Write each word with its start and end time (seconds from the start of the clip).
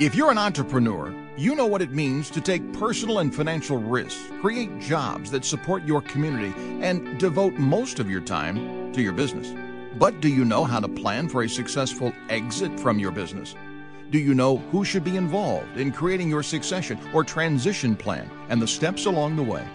If 0.00 0.14
you're 0.14 0.30
an 0.30 0.38
entrepreneur, 0.38 1.12
you 1.36 1.56
know 1.56 1.66
what 1.66 1.82
it 1.82 1.90
means 1.90 2.30
to 2.30 2.40
take 2.40 2.72
personal 2.72 3.18
and 3.18 3.34
financial 3.34 3.78
risks, 3.78 4.30
create 4.40 4.78
jobs 4.78 5.28
that 5.32 5.44
support 5.44 5.84
your 5.84 6.00
community, 6.02 6.54
and 6.80 7.18
devote 7.18 7.54
most 7.54 7.98
of 7.98 8.08
your 8.08 8.20
time 8.20 8.92
to 8.92 9.02
your 9.02 9.12
business. 9.12 9.52
But 9.98 10.20
do 10.20 10.28
you 10.28 10.44
know 10.44 10.62
how 10.62 10.78
to 10.78 10.86
plan 10.86 11.28
for 11.28 11.42
a 11.42 11.48
successful 11.48 12.12
exit 12.28 12.78
from 12.78 13.00
your 13.00 13.10
business? 13.10 13.56
Do 14.10 14.20
you 14.20 14.34
know 14.34 14.58
who 14.70 14.84
should 14.84 15.02
be 15.02 15.16
involved 15.16 15.76
in 15.76 15.90
creating 15.90 16.30
your 16.30 16.44
succession 16.44 17.00
or 17.12 17.24
transition 17.24 17.96
plan 17.96 18.30
and 18.50 18.62
the 18.62 18.68
steps 18.68 19.06
along 19.06 19.34
the 19.34 19.42
way? 19.42 19.66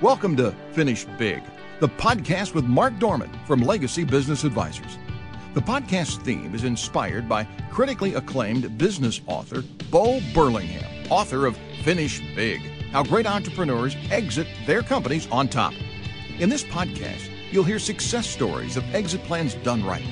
Welcome 0.00 0.36
to 0.36 0.54
Finish 0.70 1.06
Big, 1.18 1.42
the 1.80 1.88
podcast 1.88 2.54
with 2.54 2.66
Mark 2.66 2.96
Dorman 3.00 3.36
from 3.48 3.62
Legacy 3.62 4.04
Business 4.04 4.44
Advisors. 4.44 4.96
The 5.52 5.60
podcast 5.60 6.22
theme 6.22 6.54
is 6.54 6.62
inspired 6.62 7.28
by 7.28 7.42
critically 7.72 8.14
acclaimed 8.14 8.78
business 8.78 9.20
author 9.26 9.64
Bo 9.90 10.20
Burlingham, 10.32 10.84
author 11.10 11.44
of 11.44 11.58
Finish 11.82 12.20
Big 12.36 12.60
How 12.92 13.02
Great 13.02 13.26
Entrepreneurs 13.26 13.96
Exit 14.12 14.46
Their 14.64 14.82
Companies 14.82 15.26
on 15.32 15.48
Top. 15.48 15.74
In 16.38 16.50
this 16.50 16.62
podcast, 16.62 17.28
you'll 17.50 17.64
hear 17.64 17.80
success 17.80 18.28
stories 18.28 18.76
of 18.76 18.94
exit 18.94 19.24
plans 19.24 19.54
done 19.54 19.84
right 19.84 20.06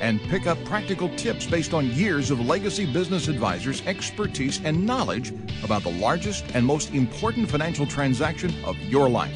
and 0.00 0.20
pick 0.28 0.46
up 0.46 0.64
practical 0.64 1.08
tips 1.16 1.44
based 1.44 1.74
on 1.74 1.90
years 1.90 2.30
of 2.30 2.38
legacy 2.38 2.86
business 2.86 3.26
advisors' 3.26 3.84
expertise 3.88 4.60
and 4.62 4.86
knowledge 4.86 5.32
about 5.64 5.82
the 5.82 5.90
largest 5.90 6.44
and 6.54 6.64
most 6.64 6.94
important 6.94 7.50
financial 7.50 7.84
transaction 7.84 8.54
of 8.64 8.78
your 8.78 9.08
life. 9.08 9.34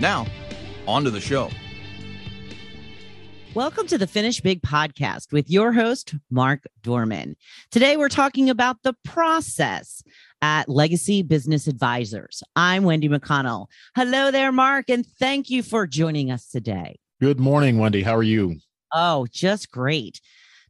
Now, 0.00 0.26
on 0.88 1.04
to 1.04 1.10
the 1.10 1.20
show. 1.20 1.50
Welcome 3.56 3.86
to 3.86 3.96
the 3.96 4.06
Finish 4.06 4.42
Big 4.42 4.60
podcast 4.60 5.32
with 5.32 5.48
your 5.48 5.72
host, 5.72 6.14
Mark 6.30 6.64
Dorman. 6.82 7.36
Today, 7.70 7.96
we're 7.96 8.10
talking 8.10 8.50
about 8.50 8.82
the 8.82 8.92
process 9.02 10.02
at 10.42 10.68
Legacy 10.68 11.22
Business 11.22 11.66
Advisors. 11.66 12.42
I'm 12.54 12.82
Wendy 12.84 13.08
McConnell. 13.08 13.68
Hello 13.94 14.30
there, 14.30 14.52
Mark, 14.52 14.90
and 14.90 15.06
thank 15.06 15.48
you 15.48 15.62
for 15.62 15.86
joining 15.86 16.30
us 16.30 16.50
today. 16.50 16.98
Good 17.18 17.40
morning, 17.40 17.78
Wendy. 17.78 18.02
How 18.02 18.14
are 18.16 18.22
you? 18.22 18.56
Oh, 18.92 19.26
just 19.32 19.70
great. 19.70 20.20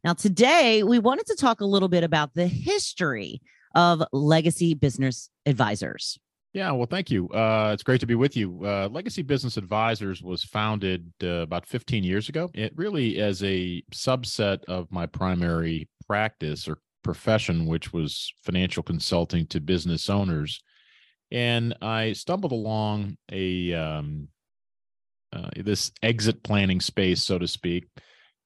Now, 0.05 0.13
today, 0.13 0.81
we 0.81 0.97
wanted 0.97 1.25
to 1.25 1.35
talk 1.35 1.59
a 1.59 1.65
little 1.65 1.89
bit 1.89 2.05
about 2.05 2.35
the 2.35 2.47
history 2.47 3.41
of 3.75 4.01
Legacy 4.13 4.75
Business 4.75 5.29
Advisors. 5.45 6.19
Yeah, 6.53 6.71
well, 6.71 6.87
thank 6.87 7.11
you. 7.11 7.27
Uh, 7.29 7.71
it's 7.73 7.83
great 7.83 7.99
to 7.99 8.07
be 8.07 8.15
with 8.15 8.35
you. 8.35 8.61
Uh, 8.63 8.87
Legacy 8.91 9.21
Business 9.21 9.57
Advisors 9.57 10.23
was 10.23 10.43
founded 10.43 11.11
uh, 11.21 11.41
about 11.41 11.65
15 11.67 12.03
years 12.03 12.29
ago. 12.29 12.49
It 12.53 12.73
really 12.75 13.19
as 13.19 13.43
a 13.43 13.83
subset 13.93 14.63
of 14.65 14.91
my 14.91 15.05
primary 15.05 15.89
practice 16.07 16.67
or 16.67 16.79
profession, 17.03 17.65
which 17.65 17.93
was 17.93 18.33
financial 18.43 18.81
consulting 18.81 19.45
to 19.47 19.59
business 19.59 20.09
owners. 20.09 20.61
And 21.31 21.75
I 21.81 22.13
stumbled 22.13 22.53
along 22.53 23.17
a 23.31 23.73
um, 23.73 24.29
uh, 25.33 25.49
this 25.57 25.91
exit 26.01 26.41
planning 26.43 26.79
space, 26.79 27.23
so 27.23 27.37
to 27.37 27.47
speak. 27.47 27.85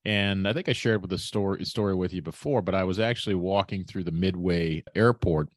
And 0.04 0.48
I 0.48 0.54
think 0.54 0.68
I 0.68 0.74
shared 0.74 1.02
with 1.02 1.12
the 1.12 1.18
story 1.18 1.64
story 1.64 1.94
with 1.94 2.12
you 2.12 2.24
before, 2.24 2.64
but 2.64 2.74
I 2.74 2.84
was 2.84 3.00
actually 3.00 3.36
walking 3.36 3.86
through 3.86 4.04
the 4.04 4.12
Midway 4.12 4.84
Airport 4.96 5.50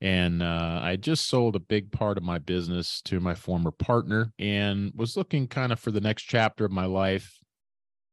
and 0.00 0.42
uh, 0.42 0.80
I 0.82 0.96
just 0.96 1.26
sold 1.26 1.56
a 1.56 1.60
big 1.60 1.90
part 1.90 2.18
of 2.18 2.22
my 2.22 2.38
business 2.38 3.02
to 3.02 3.18
my 3.18 3.34
former 3.34 3.72
partner 3.72 4.32
and 4.38 4.92
was 4.94 5.16
looking 5.16 5.48
kind 5.48 5.72
of 5.72 5.80
for 5.80 5.90
the 5.90 6.00
next 6.00 6.22
chapter 6.22 6.64
of 6.64 6.70
my 6.70 6.84
life. 6.84 7.38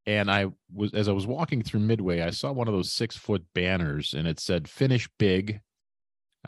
And 0.04 0.30
I 0.30 0.46
was, 0.72 0.94
as 0.94 1.08
I 1.08 1.12
was 1.12 1.26
walking 1.26 1.62
through 1.62 1.80
Midway, 1.80 2.22
I 2.22 2.30
saw 2.30 2.52
one 2.52 2.68
of 2.68 2.74
those 2.74 2.92
six 2.92 3.16
foot 3.16 3.44
banners 3.54 4.14
and 4.14 4.26
it 4.26 4.40
said 4.40 4.68
finish 4.68 5.08
big 5.18 5.60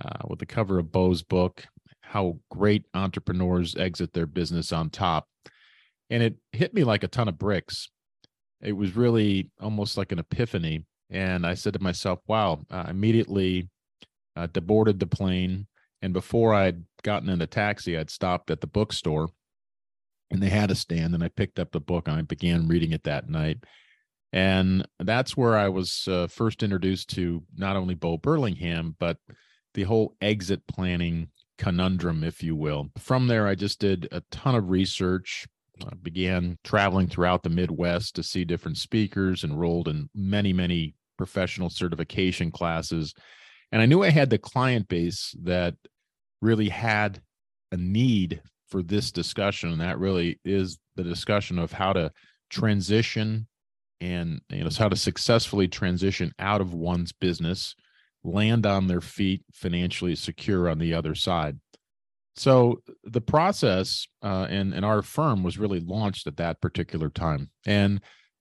uh, 0.05 0.27
with 0.29 0.41
the 0.41 0.47
cover 0.47 0.79
of 0.79 0.93
Bo's 0.93 1.23
book, 1.23 1.67
How 2.01 2.39
Great 2.51 2.85
Entrepreneurs 2.95 3.77
Exit 3.77 4.13
Their 4.13 4.27
Business 4.27 4.73
on 4.73 4.91
Top. 4.91 5.29
And 6.11 6.23
it 6.23 6.37
hit 6.53 6.75
me 6.75 6.83
like 6.83 7.05
a 7.05 7.09
ton 7.09 7.29
of 7.29 7.39
bricks. 7.39 7.91
It 8.61 8.73
was 8.73 8.97
really 8.97 9.51
almost 9.61 9.97
like 9.97 10.11
an 10.11 10.19
epiphany. 10.19 10.85
And 11.11 11.47
I 11.47 11.55
said 11.55 11.75
to 11.75 11.83
myself, 11.83 12.21
wow, 12.27 12.61
uh, 12.71 12.87
immediately 12.89 13.69
uh, 14.39 14.47
deboarded 14.47 14.99
the 14.99 15.07
plane. 15.07 15.67
And 16.01 16.13
before 16.13 16.55
I'd 16.55 16.85
gotten 17.03 17.29
in 17.29 17.41
the 17.41 17.47
taxi, 17.47 17.99
I'd 17.99 18.11
stopped 18.11 18.51
at 18.51 18.61
the 18.61 18.67
bookstore 18.67 19.29
and 20.31 20.43
they 20.43 20.49
had 20.49 20.71
a 20.71 20.75
stand. 20.75 21.15
And 21.15 21.25
I 21.25 21.29
picked 21.29 21.59
up 21.59 21.73
the 21.73 21.81
book 21.81 22.07
and 22.07 22.17
I 22.17 22.23
began 22.23 22.69
reading 22.69 22.93
it 22.93 23.05
that 23.05 23.29
night. 23.29 23.59
And 24.33 24.87
that's 25.01 25.37
where 25.37 25.57
I 25.57 25.69
was 25.69 26.07
uh, 26.07 26.27
first 26.29 26.63
introduced 26.63 27.11
to 27.11 27.43
not 27.57 27.77
only 27.77 27.95
Bo 27.95 28.19
Burlingham, 28.19 28.95
but 28.99 29.17
the 29.75 29.85
whole 29.85 30.15
exit 30.21 30.67
planning 30.67 31.29
conundrum, 31.57 32.23
if 32.23 32.43
you 32.43 32.55
will. 32.55 32.91
From 32.99 33.27
there, 33.27 33.49
I 33.49 33.55
just 33.55 33.81
did 33.81 34.07
a 34.13 34.23
ton 34.31 34.55
of 34.55 34.69
research. 34.69 35.47
I 35.83 35.95
began 36.03 36.59
traveling 36.63 37.09
throughout 37.09 37.43
the 37.43 37.51
Midwest 37.51 38.17
to 38.17 38.23
see 38.23 38.45
different 38.45 38.77
speakers, 38.77 39.45
enrolled 39.45 39.89
in 39.89 40.11
many, 40.15 40.53
many 40.53 40.95
professional 41.17 41.71
certification 41.71 42.51
classes, 42.51 43.15
and 43.73 43.83
I 43.83 43.87
knew 43.87 44.03
I 44.03 44.11
had 44.11 44.31
the 44.31 44.39
client 44.39 44.89
base 44.89 45.35
that 45.43 45.75
really 46.41 46.69
had 46.69 47.21
a 47.73 47.77
need 47.77 48.41
for 48.69 48.83
this 48.83 49.11
discussion. 49.11 49.71
And 49.71 49.81
that 49.81 49.99
really 49.99 50.39
is 50.45 50.79
the 50.97 51.05
discussion 51.05 51.59
of 51.59 51.73
how 51.73 51.93
to 51.93 52.13
transition 52.51 53.47
and 54.01 54.41
you 54.49 54.63
know 54.63 54.71
how 54.79 54.89
to 54.89 54.97
successfully 54.97 55.67
transition 55.67 56.33
out 56.39 56.61
of 56.61 56.73
one's 56.73 57.13
business 57.13 57.75
land 58.23 58.65
on 58.65 58.87
their 58.87 59.01
feet 59.01 59.43
financially 59.53 60.15
secure 60.15 60.69
on 60.69 60.79
the 60.79 60.95
other 60.95 61.15
side. 61.15 61.59
So 62.37 62.83
the 63.05 63.21
process 63.21 64.07
uh, 64.23 64.47
and 64.49 64.73
and 64.73 64.85
our 64.85 65.03
firm 65.03 65.43
was 65.43 65.59
really 65.59 65.81
launched 65.81 66.27
at 66.27 66.37
that 66.37 66.61
particular 66.61 67.11
time. 67.11 67.51
And 67.67 68.01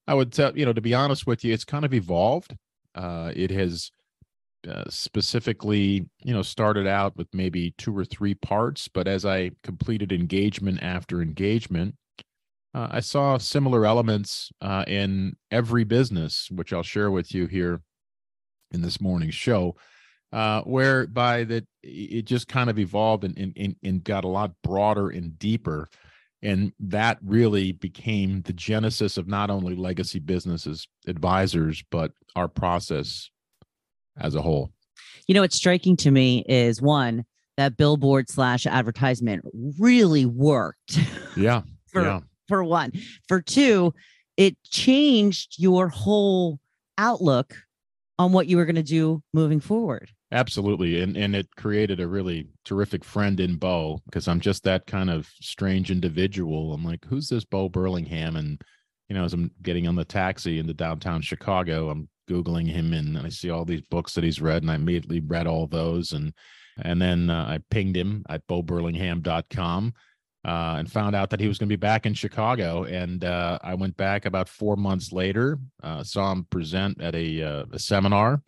i 0.09 0.13
would 0.13 0.31
tell 0.31 0.57
you 0.57 0.65
know 0.65 0.73
to 0.73 0.81
be 0.81 0.93
honest 0.93 1.27
with 1.27 1.43
you 1.43 1.53
it's 1.53 1.65
kind 1.65 1.85
of 1.85 1.93
evolved. 1.93 2.55
Uh, 2.95 3.31
it 3.35 3.51
has 3.51 3.91
uh, 4.67 4.83
specifically, 4.89 6.05
you 6.23 6.33
know, 6.33 6.41
started 6.41 6.87
out 6.87 7.15
with 7.15 7.27
maybe 7.33 7.73
two 7.77 7.97
or 7.97 8.05
three 8.05 8.33
parts, 8.33 8.87
but 8.87 9.07
as 9.07 9.25
I 9.25 9.51
completed 9.63 10.11
engagement 10.11 10.81
after 10.81 11.21
engagement, 11.21 11.95
uh, 12.73 12.87
I 12.91 12.99
saw 12.99 13.37
similar 13.37 13.85
elements 13.85 14.51
uh, 14.61 14.83
in 14.87 15.35
every 15.51 15.83
business, 15.83 16.49
which 16.51 16.73
I'll 16.73 16.83
share 16.83 17.09
with 17.11 17.33
you 17.33 17.47
here 17.47 17.81
in 18.71 18.81
this 18.81 18.99
morning's 18.99 19.35
show, 19.35 19.75
uh, 20.33 20.61
whereby 20.61 21.43
that 21.45 21.65
it 21.81 22.23
just 22.23 22.47
kind 22.47 22.69
of 22.69 22.77
evolved 22.77 23.23
and, 23.23 23.53
and, 23.57 23.75
and 23.83 24.03
got 24.03 24.25
a 24.25 24.29
lot 24.29 24.51
broader 24.63 25.09
and 25.09 25.39
deeper. 25.39 25.89
And 26.43 26.71
that 26.79 27.17
really 27.23 27.71
became 27.71 28.41
the 28.41 28.53
genesis 28.53 29.17
of 29.17 29.27
not 29.27 29.49
only 29.49 29.75
legacy 29.75 30.19
businesses 30.19 30.87
advisors, 31.07 31.83
but 31.89 32.11
our 32.35 32.47
process 32.47 33.31
as 34.19 34.35
a 34.35 34.41
whole? 34.41 34.71
You 35.27 35.35
know, 35.35 35.41
what's 35.41 35.55
striking 35.55 35.97
to 35.97 36.11
me 36.11 36.43
is 36.47 36.81
one, 36.81 37.25
that 37.57 37.77
billboard 37.77 38.29
slash 38.29 38.65
advertisement 38.65 39.45
really 39.79 40.25
worked. 40.25 40.99
Yeah. 41.37 41.61
for, 41.85 42.01
yeah. 42.01 42.21
for 42.47 42.63
one. 42.63 42.93
For 43.27 43.43
two, 43.43 43.93
it 44.37 44.57
changed 44.63 45.59
your 45.59 45.87
whole 45.87 46.59
outlook 46.97 47.53
on 48.17 48.31
what 48.31 48.47
you 48.47 48.57
were 48.57 48.65
going 48.65 48.75
to 48.75 48.81
do 48.81 49.21
moving 49.33 49.59
forward. 49.59 50.09
Absolutely. 50.31 51.01
And 51.01 51.15
and 51.15 51.35
it 51.35 51.47
created 51.55 51.99
a 51.99 52.07
really 52.07 52.47
terrific 52.65 53.05
friend 53.05 53.39
in 53.39 53.55
Bo 53.55 54.01
because 54.05 54.27
I'm 54.27 54.41
just 54.41 54.63
that 54.63 54.85
kind 54.85 55.09
of 55.09 55.29
strange 55.41 55.89
individual. 55.89 56.73
I'm 56.73 56.83
like, 56.83 57.05
who's 57.05 57.29
this 57.29 57.45
Bo 57.45 57.69
Burlingham? 57.69 58.35
And 58.35 58.61
you 59.07 59.15
know, 59.15 59.23
as 59.23 59.33
I'm 59.33 59.51
getting 59.61 59.87
on 59.87 59.95
the 59.95 60.03
taxi 60.03 60.59
into 60.59 60.73
downtown 60.73 61.21
Chicago, 61.21 61.89
I'm 61.89 62.09
googling 62.27 62.67
him 62.67 62.93
and 62.93 63.17
I 63.17 63.29
see 63.29 63.49
all 63.49 63.65
these 63.65 63.81
books 63.81 64.13
that 64.13 64.23
he's 64.23 64.41
read, 64.41 64.61
and 64.61 64.71
I 64.71 64.75
immediately 64.75 65.19
read 65.19 65.47
all 65.47 65.67
those 65.67 66.11
and 66.11 66.33
and 66.81 67.01
then 67.01 67.29
uh, 67.29 67.45
I 67.45 67.59
pinged 67.69 67.97
him 67.97 68.23
at 68.29 68.47
boburlingham.com 68.47 69.93
uh, 70.45 70.75
and 70.77 70.91
found 70.91 71.15
out 71.15 71.29
that 71.29 71.39
he 71.39 71.47
was 71.47 71.57
going 71.57 71.67
to 71.67 71.73
be 71.73 71.79
back 71.79 72.05
in 72.05 72.13
Chicago. 72.13 72.83
And 72.83 73.23
uh, 73.23 73.59
I 73.61 73.73
went 73.73 73.97
back 73.97 74.25
about 74.25 74.47
four 74.47 74.75
months 74.75 75.11
later, 75.11 75.59
uh, 75.83 76.03
saw 76.03 76.31
him 76.31 76.45
present 76.49 77.01
at 77.01 77.15
a, 77.15 77.43
uh, 77.43 77.65
a 77.71 77.79
seminar. 77.79 78.41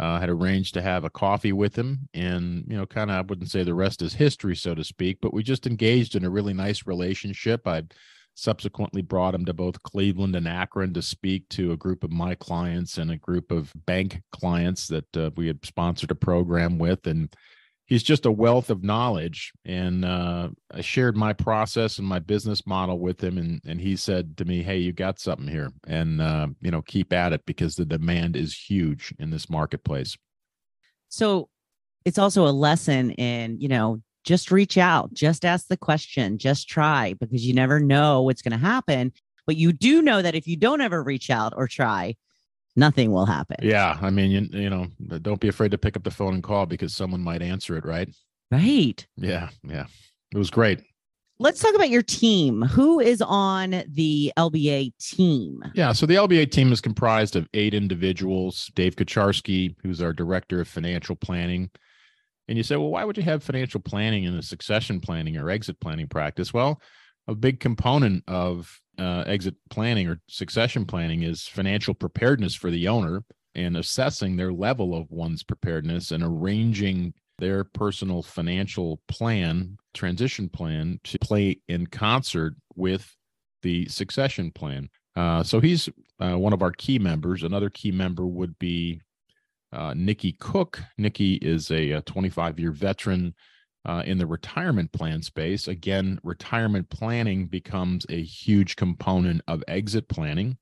Uh, 0.00 0.20
had 0.20 0.28
arranged 0.30 0.74
to 0.74 0.80
have 0.80 1.02
a 1.02 1.10
coffee 1.10 1.52
with 1.52 1.74
him, 1.74 2.08
and 2.14 2.64
you 2.68 2.76
know, 2.76 2.86
kind 2.86 3.10
of, 3.10 3.16
I 3.16 3.20
wouldn't 3.22 3.50
say 3.50 3.64
the 3.64 3.74
rest 3.74 4.00
is 4.00 4.14
history, 4.14 4.54
so 4.54 4.72
to 4.72 4.84
speak, 4.84 5.18
but 5.20 5.34
we 5.34 5.42
just 5.42 5.66
engaged 5.66 6.14
in 6.14 6.24
a 6.24 6.30
really 6.30 6.54
nice 6.54 6.86
relationship. 6.86 7.66
I'd 7.66 7.92
subsequently 8.38 9.02
brought 9.02 9.34
him 9.34 9.44
to 9.44 9.52
both 9.52 9.82
Cleveland 9.82 10.36
and 10.36 10.46
Akron 10.46 10.94
to 10.94 11.02
speak 11.02 11.48
to 11.48 11.72
a 11.72 11.76
group 11.76 12.04
of 12.04 12.12
my 12.12 12.36
clients 12.36 12.96
and 12.96 13.10
a 13.10 13.16
group 13.16 13.50
of 13.50 13.72
bank 13.84 14.22
clients 14.30 14.86
that 14.86 15.16
uh, 15.16 15.30
we 15.36 15.48
had 15.48 15.64
sponsored 15.66 16.12
a 16.12 16.14
program 16.14 16.78
with. 16.78 17.08
And 17.08 17.34
he's 17.86 18.04
just 18.04 18.26
a 18.26 18.30
wealth 18.30 18.70
of 18.70 18.84
knowledge. 18.84 19.50
And 19.64 20.04
uh, 20.04 20.50
I 20.72 20.82
shared 20.82 21.16
my 21.16 21.32
process 21.32 21.98
and 21.98 22.06
my 22.06 22.20
business 22.20 22.64
model 22.64 23.00
with 23.00 23.22
him. 23.22 23.38
And, 23.38 23.60
and 23.66 23.80
he 23.80 23.96
said 23.96 24.36
to 24.36 24.44
me, 24.44 24.62
Hey, 24.62 24.78
you 24.78 24.92
got 24.92 25.18
something 25.18 25.48
here. 25.48 25.72
And, 25.88 26.22
uh, 26.22 26.46
you 26.60 26.70
know, 26.70 26.82
keep 26.82 27.12
at 27.12 27.32
it 27.32 27.44
because 27.44 27.74
the 27.74 27.84
demand 27.84 28.36
is 28.36 28.56
huge 28.56 29.12
in 29.18 29.30
this 29.30 29.50
marketplace. 29.50 30.16
So 31.08 31.48
it's 32.04 32.18
also 32.18 32.46
a 32.46 32.54
lesson 32.54 33.10
in, 33.12 33.60
you 33.60 33.66
know, 33.66 34.00
just 34.28 34.50
reach 34.50 34.76
out, 34.76 35.14
just 35.14 35.42
ask 35.42 35.68
the 35.68 35.76
question, 35.76 36.36
just 36.36 36.68
try 36.68 37.14
because 37.18 37.46
you 37.46 37.54
never 37.54 37.80
know 37.80 38.20
what's 38.20 38.42
going 38.42 38.52
to 38.52 38.58
happen. 38.58 39.10
But 39.46 39.56
you 39.56 39.72
do 39.72 40.02
know 40.02 40.20
that 40.20 40.34
if 40.34 40.46
you 40.46 40.54
don't 40.54 40.82
ever 40.82 41.02
reach 41.02 41.30
out 41.30 41.54
or 41.56 41.66
try, 41.66 42.14
nothing 42.76 43.10
will 43.10 43.24
happen. 43.24 43.56
Yeah. 43.62 43.96
I 44.02 44.10
mean, 44.10 44.30
you, 44.30 44.46
you 44.52 44.68
know, 44.68 44.88
don't 45.22 45.40
be 45.40 45.48
afraid 45.48 45.70
to 45.70 45.78
pick 45.78 45.96
up 45.96 46.04
the 46.04 46.10
phone 46.10 46.34
and 46.34 46.42
call 46.42 46.66
because 46.66 46.94
someone 46.94 47.22
might 47.22 47.40
answer 47.40 47.78
it, 47.78 47.86
right? 47.86 48.14
Right. 48.50 49.06
Yeah. 49.16 49.48
Yeah. 49.62 49.86
It 50.34 50.36
was 50.36 50.50
great. 50.50 50.82
Let's 51.38 51.62
talk 51.62 51.74
about 51.74 51.88
your 51.88 52.02
team. 52.02 52.60
Who 52.60 53.00
is 53.00 53.22
on 53.22 53.82
the 53.88 54.30
LBA 54.36 54.92
team? 54.98 55.62
Yeah, 55.72 55.92
so 55.92 56.04
the 56.04 56.16
LBA 56.16 56.50
team 56.50 56.70
is 56.70 56.82
comprised 56.82 57.34
of 57.34 57.48
eight 57.54 57.72
individuals. 57.72 58.70
Dave 58.74 58.96
Kacharski, 58.96 59.74
who's 59.82 60.02
our 60.02 60.12
director 60.12 60.60
of 60.60 60.68
financial 60.68 61.16
planning. 61.16 61.70
And 62.48 62.56
you 62.56 62.64
say, 62.64 62.76
well, 62.76 62.88
why 62.88 63.04
would 63.04 63.16
you 63.16 63.22
have 63.24 63.42
financial 63.42 63.80
planning 63.80 64.24
in 64.24 64.34
a 64.34 64.42
succession 64.42 65.00
planning 65.00 65.36
or 65.36 65.50
exit 65.50 65.78
planning 65.80 66.08
practice? 66.08 66.52
Well, 66.52 66.80
a 67.26 67.34
big 67.34 67.60
component 67.60 68.24
of 68.26 68.80
uh, 68.98 69.24
exit 69.26 69.54
planning 69.68 70.08
or 70.08 70.20
succession 70.28 70.86
planning 70.86 71.22
is 71.22 71.46
financial 71.46 71.94
preparedness 71.94 72.54
for 72.54 72.70
the 72.70 72.88
owner 72.88 73.22
and 73.54 73.76
assessing 73.76 74.36
their 74.36 74.52
level 74.52 74.94
of 74.94 75.10
one's 75.10 75.42
preparedness 75.42 76.10
and 76.10 76.24
arranging 76.24 77.12
their 77.38 77.64
personal 77.64 78.22
financial 78.22 79.00
plan, 79.08 79.76
transition 79.94 80.48
plan, 80.48 80.98
to 81.04 81.18
play 81.18 81.60
in 81.68 81.86
concert 81.86 82.54
with 82.74 83.14
the 83.62 83.86
succession 83.86 84.50
plan. 84.50 84.88
Uh, 85.14 85.42
so 85.42 85.60
he's 85.60 85.88
uh, 86.20 86.36
one 86.36 86.52
of 86.52 86.62
our 86.62 86.72
key 86.72 86.98
members. 86.98 87.42
Another 87.42 87.70
key 87.70 87.92
member 87.92 88.26
would 88.26 88.58
be 88.58 89.00
uh, 89.72 89.94
Nikki 89.96 90.32
Cook. 90.32 90.80
Nikki 90.96 91.34
is 91.34 91.70
a 91.70 92.00
25 92.02 92.58
year 92.58 92.72
veteran 92.72 93.34
uh, 93.84 94.02
in 94.04 94.18
the 94.18 94.26
retirement 94.26 94.92
plan 94.92 95.22
space. 95.22 95.68
Again, 95.68 96.18
retirement 96.22 96.90
planning 96.90 97.46
becomes 97.46 98.04
a 98.08 98.22
huge 98.22 98.76
component 98.76 99.40
of 99.48 99.62
exit 99.68 100.08
planning. 100.08 100.58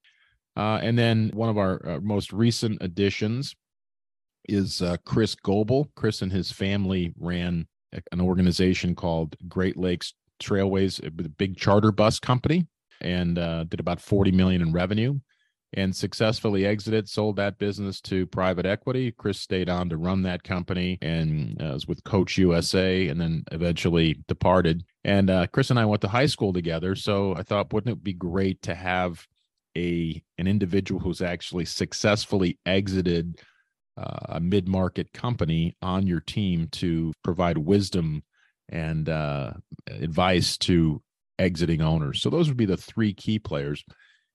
Uh, 0.56 0.78
and 0.82 0.98
then 0.98 1.30
one 1.34 1.48
of 1.48 1.58
our 1.58 1.86
uh, 1.86 2.00
most 2.00 2.32
recent 2.32 2.78
additions 2.80 3.54
is 4.48 4.80
uh, 4.80 4.96
Chris 5.04 5.34
Goebel. 5.34 5.90
Chris 5.96 6.22
and 6.22 6.32
his 6.32 6.50
family 6.50 7.12
ran 7.18 7.66
an 8.12 8.20
organization 8.20 8.94
called 8.94 9.36
Great 9.48 9.76
Lakes 9.76 10.14
Trailways, 10.42 11.04
a 11.04 11.10
big 11.10 11.56
charter 11.56 11.92
bus 11.92 12.20
company, 12.20 12.66
and 13.00 13.38
uh, 13.38 13.64
did 13.64 13.80
about 13.80 14.00
40 14.00 14.32
million 14.32 14.62
in 14.62 14.72
revenue 14.72 15.18
and 15.72 15.94
successfully 15.94 16.64
exited, 16.64 17.08
sold 17.08 17.36
that 17.36 17.58
business 17.58 18.00
to 18.00 18.26
private 18.26 18.66
equity. 18.66 19.12
Chris 19.12 19.40
stayed 19.40 19.68
on 19.68 19.88
to 19.88 19.96
run 19.96 20.22
that 20.22 20.42
company 20.42 20.98
and 21.02 21.60
uh, 21.60 21.72
was 21.74 21.86
with 21.86 22.04
Coach 22.04 22.38
USA 22.38 23.08
and 23.08 23.20
then 23.20 23.44
eventually 23.52 24.22
departed. 24.28 24.84
And 25.04 25.28
uh, 25.28 25.46
Chris 25.48 25.70
and 25.70 25.78
I 25.78 25.84
went 25.84 26.02
to 26.02 26.08
high 26.08 26.26
school 26.26 26.52
together. 26.52 26.94
So 26.94 27.34
I 27.36 27.42
thought, 27.42 27.72
wouldn't 27.72 27.98
it 27.98 28.04
be 28.04 28.14
great 28.14 28.62
to 28.62 28.74
have 28.74 29.26
a 29.76 30.22
an 30.38 30.46
individual 30.46 31.00
who's 31.00 31.20
actually 31.20 31.66
successfully 31.66 32.58
exited 32.64 33.40
uh, 33.98 34.18
a 34.30 34.40
mid 34.40 34.68
market 34.68 35.12
company 35.12 35.76
on 35.82 36.06
your 36.06 36.20
team 36.20 36.68
to 36.72 37.12
provide 37.22 37.58
wisdom 37.58 38.22
and 38.68 39.08
uh, 39.08 39.52
advice 39.88 40.56
to 40.58 41.02
exiting 41.38 41.80
owners. 41.80 42.20
So 42.20 42.30
those 42.30 42.48
would 42.48 42.56
be 42.56 42.66
the 42.66 42.76
three 42.76 43.12
key 43.12 43.38
players. 43.38 43.84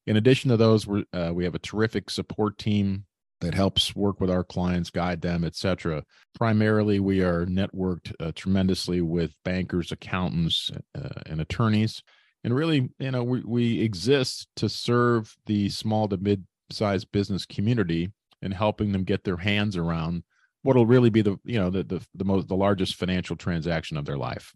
In 0.07 0.17
addition 0.17 0.49
to 0.49 0.57
those, 0.57 0.87
we 0.87 1.05
uh, 1.13 1.31
we 1.33 1.43
have 1.43 1.55
a 1.55 1.59
terrific 1.59 2.09
support 2.09 2.57
team 2.57 3.05
that 3.39 3.53
helps 3.53 3.95
work 3.95 4.21
with 4.21 4.29
our 4.29 4.43
clients, 4.43 4.89
guide 4.89 5.21
them, 5.21 5.43
etc. 5.43 6.03
Primarily, 6.35 6.99
we 6.99 7.21
are 7.21 7.45
networked 7.45 8.13
uh, 8.19 8.31
tremendously 8.35 9.01
with 9.01 9.33
bankers, 9.43 9.91
accountants, 9.91 10.69
uh, 10.95 11.21
and 11.25 11.41
attorneys. 11.41 12.03
And 12.43 12.55
really, 12.55 12.89
you 12.99 13.11
know, 13.11 13.23
we, 13.23 13.41
we 13.41 13.81
exist 13.81 14.47
to 14.57 14.69
serve 14.69 15.35
the 15.45 15.69
small 15.69 16.07
to 16.07 16.17
mid-sized 16.17 17.11
business 17.11 17.45
community 17.45 18.11
and 18.41 18.53
helping 18.53 18.91
them 18.91 19.03
get 19.03 19.23
their 19.23 19.37
hands 19.37 19.77
around 19.77 20.23
what 20.63 20.75
will 20.75 20.85
really 20.85 21.09
be 21.09 21.21
the 21.21 21.37
you 21.43 21.59
know 21.59 21.69
the, 21.69 21.83
the 21.83 22.05
the 22.15 22.25
most 22.25 22.47
the 22.47 22.55
largest 22.55 22.95
financial 22.95 23.35
transaction 23.35 23.97
of 23.97 24.05
their 24.05 24.17
life 24.17 24.53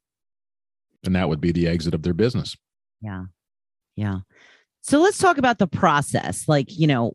and 1.03 1.15
that 1.15 1.30
would 1.30 1.42
be 1.42 1.51
the 1.51 1.68
exit 1.68 1.94
of 1.94 2.03
their 2.03 2.13
business 2.13 2.56
yeah 3.01 3.24
yeah 3.95 4.19
so 4.86 5.00
let's 5.00 5.18
talk 5.18 5.40
about 5.40 5.58
the 5.58 5.66
process. 5.66 6.48
Like, 6.48 6.68
you 6.70 6.86
know, 6.86 7.14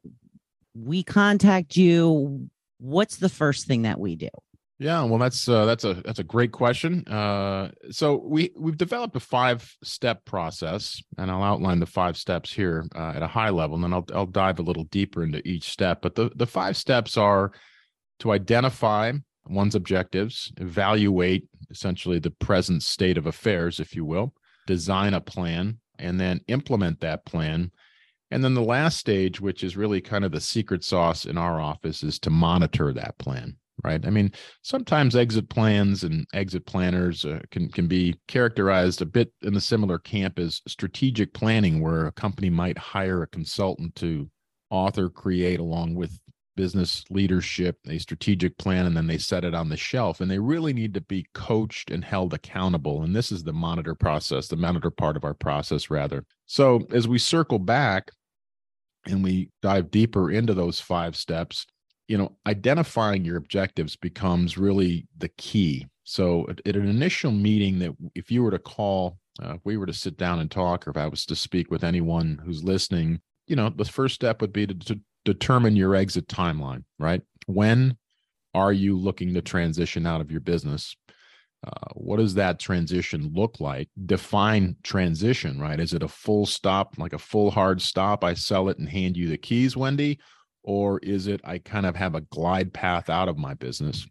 we 0.75 1.05
contact 1.05 1.77
you. 1.77 2.51
What's 2.79 3.19
the 3.19 3.29
first 3.29 3.69
thing 3.69 3.83
that 3.83 4.01
we 4.01 4.17
do? 4.17 4.29
Yeah, 4.81 5.05
well, 5.05 5.19
that's 5.19 5.49
uh, 5.49 5.67
that's 5.67 5.85
a 5.85 5.95
that's 5.95 6.19
a 6.19 6.25
great 6.25 6.51
question. 6.51 7.07
Uh, 7.07 7.71
so 7.91 8.23
we 8.25 8.51
we've 8.59 8.79
developed 8.79 9.15
a 9.15 9.21
five 9.21 9.73
step 9.85 10.25
process, 10.25 11.01
and 11.19 11.31
I'll 11.31 11.45
outline 11.45 11.79
the 11.79 11.87
five 11.87 12.17
steps 12.17 12.51
here 12.53 12.87
uh, 12.97 13.13
at 13.15 13.23
a 13.23 13.27
high 13.29 13.51
level, 13.51 13.75
and 13.77 13.85
then 13.85 13.93
I'll 13.93 14.07
I'll 14.15 14.27
dive 14.27 14.59
a 14.59 14.63
little 14.63 14.85
deeper 14.85 15.23
into 15.23 15.47
each 15.47 15.71
step. 15.71 16.01
But 16.01 16.15
the 16.17 16.31
the 16.35 16.47
five 16.47 16.77
steps 16.77 17.17
are 17.19 17.53
to 18.21 18.33
identify 18.33 19.13
one's 19.47 19.75
objectives, 19.75 20.51
evaluate 20.57 21.47
essentially 21.71 22.19
the 22.19 22.31
present 22.31 22.83
state 22.83 23.19
of 23.19 23.27
affairs, 23.27 23.81
if 23.81 23.95
you 23.95 24.05
will, 24.05 24.33
design 24.67 25.15
a 25.15 25.21
plan, 25.21 25.80
and 26.01 26.19
then 26.19 26.41
implement 26.49 27.01
that 27.01 27.25
plan. 27.25 27.71
And 28.31 28.45
then 28.45 28.55
the 28.55 28.63
last 28.63 28.99
stage, 28.99 29.41
which 29.41 29.65
is 29.65 29.77
really 29.77 30.01
kind 30.01 30.25
of 30.25 30.33
the 30.33 30.41
secret 30.41 30.85
sauce 30.85 31.25
in 31.25 31.37
our 31.37 31.61
office, 31.61 32.03
is 32.03 32.19
to 32.21 32.31
monitor 32.31 32.93
that 32.93 33.19
plan. 33.19 33.57
Right. 33.83 34.05
I 34.05 34.11
mean, 34.11 34.31
sometimes 34.61 35.17
exit 35.17 35.49
plans 35.49 36.05
and 36.05 36.27
exit 36.35 36.67
planners 36.67 37.25
uh, 37.25 37.41
can 37.51 37.71
can 37.71 37.87
be 37.87 38.15
characterized 38.29 39.01
a 39.01 39.07
bit 39.07 39.33
in 39.41 39.55
the 39.55 39.61
similar 39.61 39.99
camp 39.99 40.39
as 40.39 40.61
strategic 40.69 41.33
planning, 41.33 41.81
where 41.81 42.07
a 42.07 42.13
company 42.13 42.51
might 42.51 42.77
hire 42.77 43.23
a 43.23 43.27
consultant 43.29 43.95
to 43.97 44.29
author, 44.69 45.09
create 45.09 45.61
along 45.61 45.95
with 45.95 46.19
business 46.61 47.05
leadership, 47.09 47.79
a 47.89 47.97
strategic 47.97 48.59
plan, 48.59 48.85
and 48.85 48.95
then 48.95 49.07
they 49.07 49.17
set 49.17 49.47
it 49.47 49.55
on 49.55 49.71
the 49.71 49.79
shelf. 49.79 50.21
And 50.21 50.31
they 50.31 50.39
really 50.39 50.75
need 50.75 50.93
to 50.93 51.01
be 51.01 51.25
coached 51.33 51.91
and 51.91 52.05
held 52.05 52.35
accountable. 52.35 53.03
And 53.03 53.17
this 53.17 53.33
is 53.33 53.45
the 53.45 53.55
monitor 53.55 53.95
process, 53.95 54.49
the 54.49 54.57
monitor 54.57 54.91
part 54.91 55.17
of 55.17 55.25
our 55.25 55.33
process, 55.33 55.89
rather. 55.89 56.27
So 56.45 56.87
as 56.93 57.09
we 57.09 57.19
circle 57.19 57.59
back 57.59 58.11
and 59.07 59.25
we 59.25 59.49
dive 59.63 59.91
deeper 59.91 60.31
into 60.31 60.53
those 60.53 60.81
five 60.81 61.17
steps, 61.17 61.67
you 62.09 62.19
know, 62.19 62.37
identifying 62.47 63.25
your 63.25 63.39
objectives 63.39 63.97
becomes 63.97 64.59
really 64.59 65.07
the 65.17 65.31
key. 65.39 65.87
So 66.05 66.47
at, 66.67 66.77
an 66.77 66.87
initial 66.87 67.33
meeting, 67.33 67.79
that 67.79 67.93
if 68.15 68.31
you 68.31 68.43
were 68.43 68.51
to 68.51 68.59
call, 68.59 69.17
uh, 69.43 69.55
if 69.55 69.61
we 69.65 69.79
were 69.79 69.87
to 69.87 69.95
sit 69.95 70.19
down 70.19 70.41
and 70.41 70.51
talk, 70.51 70.87
or 70.87 70.91
if 70.91 70.99
I 70.99 71.07
was 71.07 71.25
to 71.25 71.37
speak 71.37 71.71
with 71.71 71.85
anyone 71.85 72.39
who's 72.45 72.63
listening, 72.63 73.23
you 73.47 73.57
know, 73.57 73.71
the 73.71 73.87
first 73.87 74.15
step 74.15 74.43
would 74.43 74.53
be 74.53 74.67
to, 74.67 74.75
to 74.75 75.01
determine 75.25 75.77
your 75.77 75.95
exit 75.95 76.29
timeline, 76.29 76.85
right? 76.99 77.23
When 77.47 77.97
are 78.55 78.73
you 78.73 78.97
looking 78.97 79.35
to 79.35 79.43
transition 79.43 80.07
out 80.07 80.21
of 80.21 80.31
your 80.31 80.41
business? 80.41 80.97
Uh, 81.67 81.93
what 81.93 82.17
does 82.17 82.35
that 82.35 82.59
transition 82.59 83.33
look 83.35 83.61
like? 83.61 83.89
Define 84.07 84.77
transition, 84.83 85.61
right? 85.61 85.79
Is 85.79 85.93
it 85.93 86.03
a 86.03 86.09
full 86.09 86.47
stop, 86.47 86.95
like 86.97 87.13
a 87.13 87.19
full 87.19 87.51
hard 87.51 87.83
stop? 87.83 88.25
I 88.25 88.35
sell 88.35 88.69
it 88.71 88.79
and 88.79 88.89
hand 88.89 89.17
you 89.17 89.29
the 89.29 89.37
keys, 89.37 89.77
Wendy? 89.77 90.19
Or 90.63 90.99
is 91.01 91.27
it 91.27 91.41
I 91.45 91.59
kind 91.59 91.87
of 91.87 91.97
have 91.97 92.15
a 92.15 92.23
glide 92.23 92.73
path 92.73 93.11
out 93.11 93.29
of 93.29 93.37
my 93.37 93.55
business? 93.55 94.07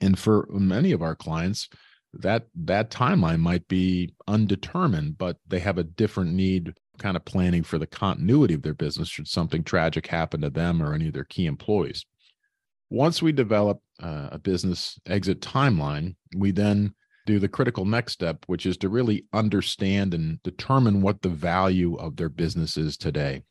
And 0.00 0.18
for 0.18 0.46
many 0.50 0.92
of 0.92 1.02
our 1.02 1.16
clients, 1.16 1.68
that 2.14 2.46
that 2.54 2.90
timeline 2.90 3.40
might 3.40 3.66
be 3.68 4.14
undetermined, 4.26 5.18
but 5.18 5.36
they 5.46 5.58
have 5.58 5.78
a 5.78 5.84
different 5.84 6.32
need 6.32 6.74
kind 6.98 7.16
of 7.16 7.24
planning 7.24 7.62
for 7.62 7.78
the 7.78 7.86
continuity 7.86 8.54
of 8.54 8.62
their 8.62 8.74
business 8.74 9.08
should 9.08 9.28
something 9.28 9.62
tragic 9.62 10.06
happen 10.06 10.40
to 10.40 10.50
them 10.50 10.82
or 10.82 10.94
any 10.94 11.08
of 11.08 11.14
their 11.14 11.24
key 11.24 11.46
employees. 11.46 12.04
Once 12.90 13.20
we 13.20 13.32
develop 13.32 13.80
uh, 14.02 14.28
a 14.32 14.38
business 14.38 14.98
exit 15.06 15.40
timeline, 15.40 16.14
we 16.36 16.50
then 16.50 16.94
do 17.26 17.38
the 17.38 17.48
critical 17.48 17.84
next 17.84 18.12
step, 18.12 18.42
which 18.46 18.64
is 18.64 18.78
to 18.78 18.88
really 18.88 19.26
understand 19.34 20.14
and 20.14 20.42
determine 20.42 21.02
what 21.02 21.20
the 21.20 21.28
value 21.28 21.94
of 21.96 22.16
their 22.16 22.30
business 22.30 22.78
is 22.78 22.96
today. 22.96 23.42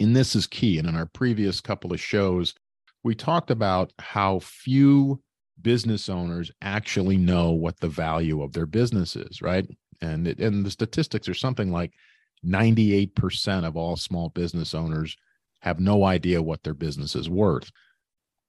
And 0.00 0.16
this 0.16 0.34
is 0.34 0.46
key. 0.46 0.78
And 0.78 0.88
in 0.88 0.96
our 0.96 1.06
previous 1.06 1.60
couple 1.60 1.92
of 1.92 2.00
shows, 2.00 2.54
we 3.04 3.14
talked 3.14 3.50
about 3.50 3.92
how 3.98 4.38
few 4.38 5.22
business 5.60 6.08
owners 6.08 6.50
actually 6.62 7.16
know 7.16 7.50
what 7.50 7.78
the 7.80 7.88
value 7.88 8.42
of 8.42 8.52
their 8.52 8.66
business 8.66 9.14
is, 9.14 9.42
right? 9.42 9.66
And 10.00 10.26
it, 10.26 10.38
and 10.38 10.64
the 10.64 10.70
statistics 10.70 11.28
are 11.28 11.34
something 11.34 11.70
like 11.70 11.92
98% 12.44 13.64
of 13.64 13.76
all 13.76 13.96
small 13.96 14.28
business 14.30 14.74
owners 14.74 15.16
have 15.60 15.80
no 15.80 16.04
idea 16.04 16.42
what 16.42 16.62
their 16.62 16.74
business 16.74 17.14
is 17.14 17.28
worth, 17.28 17.70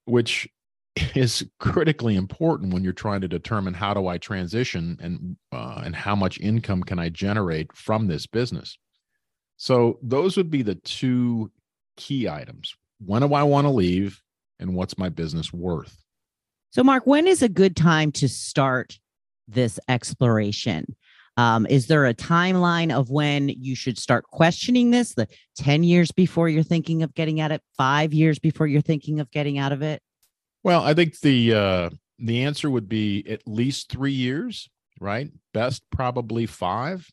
which 0.06 0.48
is 1.16 1.46
critically 1.60 2.16
important 2.16 2.74
when 2.74 2.84
you're 2.84 2.94
trying 2.94 3.22
to 3.22 3.28
determine 3.28 3.74
how 3.74 3.94
do 3.94 4.08
I 4.08 4.18
transition 4.18 4.98
and 5.02 5.38
uh, 5.52 5.82
and 5.84 5.96
how 5.96 6.16
much 6.16 6.40
income 6.40 6.84
can 6.84 7.00
I 7.00 7.10
generate 7.10 7.76
from 7.76 8.08
this 8.08 8.28
business. 8.28 8.78
So 9.58 10.00
those 10.02 10.38
would 10.38 10.52
be 10.52 10.62
the 10.62 10.76
two 10.76 11.52
key 11.98 12.30
items. 12.30 12.76
When 13.00 13.22
do 13.22 13.34
I 13.34 13.44
want 13.44 13.66
to 13.66 13.72
leave 13.72 14.22
and 14.60 14.76
what's 14.76 14.98
my 14.98 15.10
business 15.10 15.52
worth? 15.52 16.04
So, 16.72 16.84
Mark, 16.84 17.08
when 17.08 17.28
is 17.28 17.42
a 17.42 17.50
good 17.50 17.76
time 17.76 18.12
to 18.14 18.28
start 18.28 19.00
this 19.48 19.80
exploration? 19.88 20.96
Um, 21.38 21.68
is 21.68 21.88
there 21.88 22.06
a 22.06 22.14
timeline 22.14 22.92
of 22.92 23.10
when 23.10 23.50
you 23.50 23.76
should 23.76 23.98
start 23.98 24.26
questioning 24.26 24.90
this? 24.90 25.14
The 25.14 25.28
10 25.58 25.84
years 25.84 26.12
before 26.12 26.50
you're 26.50 26.64
thinking 26.64 27.04
of 27.04 27.14
getting 27.14 27.40
at 27.40 27.52
it, 27.52 27.62
five 27.78 28.14
years 28.14 28.40
before 28.40 28.68
you're 28.68 28.82
thinking 28.82 29.20
of 29.20 29.30
getting 29.32 29.60
out 29.60 29.72
of 29.72 29.84
it? 29.84 30.02
Well, 30.64 30.84
I 30.84 30.94
think 30.94 31.20
the 31.20 31.54
uh, 31.54 31.90
the 32.20 32.44
answer 32.44 32.70
would 32.70 32.90
be 32.90 33.24
at 33.30 33.48
least 33.48 33.90
three 33.90 34.12
years, 34.12 34.68
right? 35.00 35.30
Best 35.54 35.84
probably 35.92 36.46
five. 36.46 37.08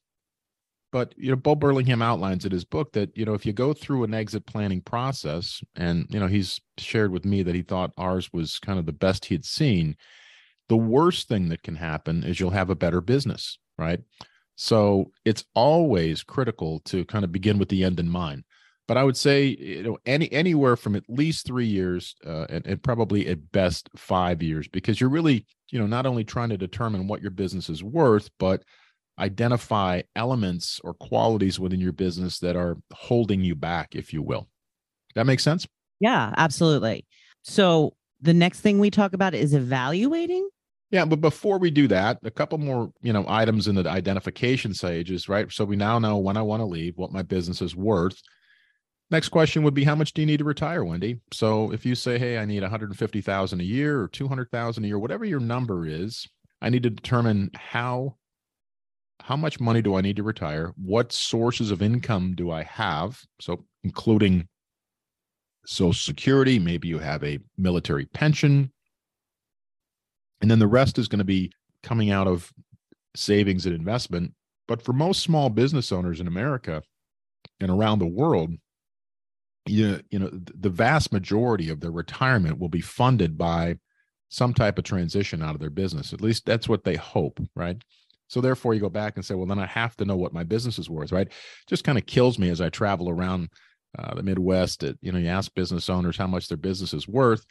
But 0.91 1.13
you 1.17 1.31
know, 1.31 1.37
Bo 1.37 1.55
Burlingham 1.55 2.03
outlines 2.03 2.45
in 2.45 2.53
his 2.53 2.65
book 2.65 2.93
that 2.93 3.17
you 3.17 3.25
know 3.25 3.35
if 3.35 3.45
you 3.45 3.53
go 3.53 3.73
through 3.73 4.05
an 4.05 4.15
exit 4.15 4.47
planning 4.47 4.81
process, 4.81 5.61
and 5.77 6.07
you 6.09 6.19
know 6.19 6.29
he's 6.29 6.61
shared 6.79 7.13
with 7.13 7.25
me 7.25 7.43
that 7.43 7.55
he 7.55 7.63
thought 7.63 7.93
ours 7.99 8.33
was 8.33 8.59
kind 8.59 8.79
of 8.79 8.87
the 8.87 8.93
best 8.93 9.27
he 9.27 9.35
had 9.35 9.45
seen. 9.45 9.97
The 10.69 10.77
worst 10.77 11.29
thing 11.29 11.51
that 11.51 11.63
can 11.63 11.77
happen 11.77 12.25
is 12.25 12.41
you'll 12.41 12.51
have 12.51 12.71
a 12.71 12.77
better 12.77 13.03
business, 13.03 13.59
right? 13.79 14.01
So 14.57 15.11
it's 15.25 15.45
always 15.55 16.23
critical 16.23 16.81
to 16.87 17.05
kind 17.07 17.25
of 17.25 17.33
begin 17.33 17.59
with 17.59 17.69
the 17.69 17.85
end 17.85 17.99
in 17.99 18.09
mind. 18.09 18.45
But 18.87 18.99
I 18.99 19.05
would 19.05 19.17
say 19.17 19.57
you 19.59 19.83
know 19.83 19.99
any 20.05 20.31
anywhere 20.31 20.77
from 20.77 20.95
at 20.95 21.05
least 21.09 21.47
three 21.47 21.67
years 21.67 22.15
uh, 22.27 22.47
and, 22.51 22.67
and 22.67 22.83
probably 22.83 23.27
at 23.29 23.51
best 23.51 23.89
five 23.97 24.43
years 24.43 24.69
because 24.69 25.01
you're 25.01 25.11
really 25.11 25.47
you 25.71 25.79
know 25.79 25.87
not 25.87 26.07
only 26.07 26.23
trying 26.23 26.51
to 26.51 26.59
determine 26.59 27.09
what 27.09 27.23
your 27.23 27.31
business 27.31 27.71
is 27.71 27.83
worth, 27.83 28.31
but 28.39 28.63
identify 29.19 30.03
elements 30.17 30.81
or 30.85 30.95
qualities 30.95 31.59
within 31.59 31.81
your 31.81 31.93
business 31.93 32.39
that 32.41 32.57
are 32.57 32.77
holding 32.93 33.41
you 33.41 33.55
back, 33.55 33.95
if 33.95 34.13
you 34.13 34.23
will. 34.23 34.49
That 35.15 35.27
makes 35.27 35.43
sense? 35.43 35.67
Yeah, 36.01 36.35
absolutely. 36.37 37.07
So 37.43 37.95
the 38.21 38.35
next 38.35 38.61
thing 38.61 38.79
we 38.79 38.91
talk 38.91 39.13
about 39.13 39.35
is 39.35 39.55
evaluating. 39.55 40.49
Yeah, 40.95 41.05
but 41.05 41.21
before 41.21 41.59
we 41.59 41.73
do 41.73 41.89
that, 41.89 42.21
a 42.23 42.31
couple 42.31 42.57
more, 42.57 42.93
you 43.03 43.13
know, 43.13 43.25
items 43.27 43.67
in 43.67 43.75
the 43.75 43.91
identification 43.91 44.73
stages, 44.73 45.29
right. 45.29 45.51
So 45.51 45.65
we 45.65 45.75
now 45.75 45.99
know 45.99 46.19
when 46.19 46.37
I 46.37 46.43
want 46.43 46.61
to 46.61 46.67
leave, 46.67 46.97
what 46.97 47.11
my 47.11 47.23
business 47.23 47.61
is 47.61 47.75
worth. 47.75 48.23
Next 49.11 49.31
question 49.31 49.65
would 49.65 49.75
be 49.75 49.83
how 49.83 49.97
much 49.97 50.13
do 50.13 50.23
you 50.23 50.27
need 50.27 50.37
to 50.37 50.45
retire, 50.45 50.85
Wendy? 50.85 51.19
So 51.33 51.73
if 51.73 51.85
you 51.85 51.97
say, 51.97 52.17
hey, 52.17 52.39
I 52.39 52.45
need 52.45 52.63
150,000 52.63 53.61
a 53.61 53.65
year 53.65 54.03
or 54.03 54.07
200,000 54.07 54.85
a 54.85 54.87
year, 54.87 54.97
whatever 54.97 55.25
your 55.25 55.41
number 55.41 55.85
is, 55.85 56.29
I 56.63 56.71
need 56.71 56.85
to 56.85 56.91
determine 56.91 57.51
how 57.57 58.15
how 59.21 59.35
much 59.35 59.59
money 59.59 59.83
do 59.83 59.97
I 59.97 60.01
need 60.01 60.15
to 60.15 60.23
retire? 60.23 60.73
What 60.77 61.11
sources 61.11 61.73
of 61.73 61.83
income 61.83 62.37
do 62.37 62.53
I 62.53 62.63
have? 62.63 63.21
So, 63.41 63.65
including 63.83 64.47
Social 65.67 65.93
Security, 65.93 66.61
maybe 66.61 66.87
you 66.87 67.01
have 67.01 67.25
a 67.25 67.41
military 67.59 68.07
pension. 68.07 68.71
And 70.41 70.51
then 70.51 70.59
the 70.59 70.67
rest 70.67 70.99
is 70.99 71.09
going 71.09 71.19
to 71.19 71.25
be 71.25 71.53
coming 71.83 72.11
out 72.11 72.27
of 72.27 72.53
savings 73.15 73.67
and 73.67 73.75
investment. 73.75 74.35
But 74.67 74.83
for 74.83 74.93
most 74.93 75.23
small 75.23 75.51
business 75.51 75.93
owners 75.93 76.21
in 76.21 76.27
America 76.27 76.83
and 77.61 77.71
around 77.71 77.99
the 77.99 78.07
world, 78.07 78.53
you, 79.67 80.01
you 80.11 80.19
know, 80.19 80.31
the 80.33 80.71
vast 80.71 81.13
majority 81.13 81.71
of 81.71 81.81
their 81.81 81.91
retirement 81.91 82.59
will 82.59 82.69
be 82.69 82.81
funded 82.81 83.39
by 83.39 83.77
some 84.29 84.53
type 84.53 84.79
of 84.79 84.85
transition 84.85 85.43
out 85.43 85.55
of 85.55 85.61
their 85.61 85.71
business. 85.71 86.13
At 86.13 86.21
least 86.21 86.45
that's 86.45 86.69
what 86.69 86.85
they 86.85 86.97
hope, 86.97 87.41
right? 87.55 87.81
So 88.29 88.41
therefore, 88.41 88.75
you 88.75 88.81
go 88.81 88.89
back 88.89 89.17
and 89.17 89.25
say, 89.25 89.35
well, 89.35 89.47
then 89.47 89.59
I 89.59 89.67
have 89.67 89.97
to 89.99 90.05
know 90.05 90.17
what 90.17 90.33
my 90.33 90.45
business 90.45 90.79
is 90.79 90.91
worth, 90.91 91.13
right? 91.13 91.29
Just 91.69 91.85
kind 91.85 91.99
of 91.99 92.07
kills 92.07 92.39
me 92.39 92.49
as 92.49 92.61
I 92.61 92.69
travel 92.69 93.09
around 93.09 93.49
uh, 93.99 94.15
the 94.15 94.23
Midwest. 94.23 94.81
That 94.81 94.99
you 95.03 95.13
know, 95.13 95.19
you 95.19 95.29
ask 95.29 95.55
business 95.55 95.89
owners 95.89 96.17
how 96.17 96.27
much 96.27 96.49
their 96.49 96.57
business 96.57 96.93
is 96.95 97.07
worth, 97.07 97.45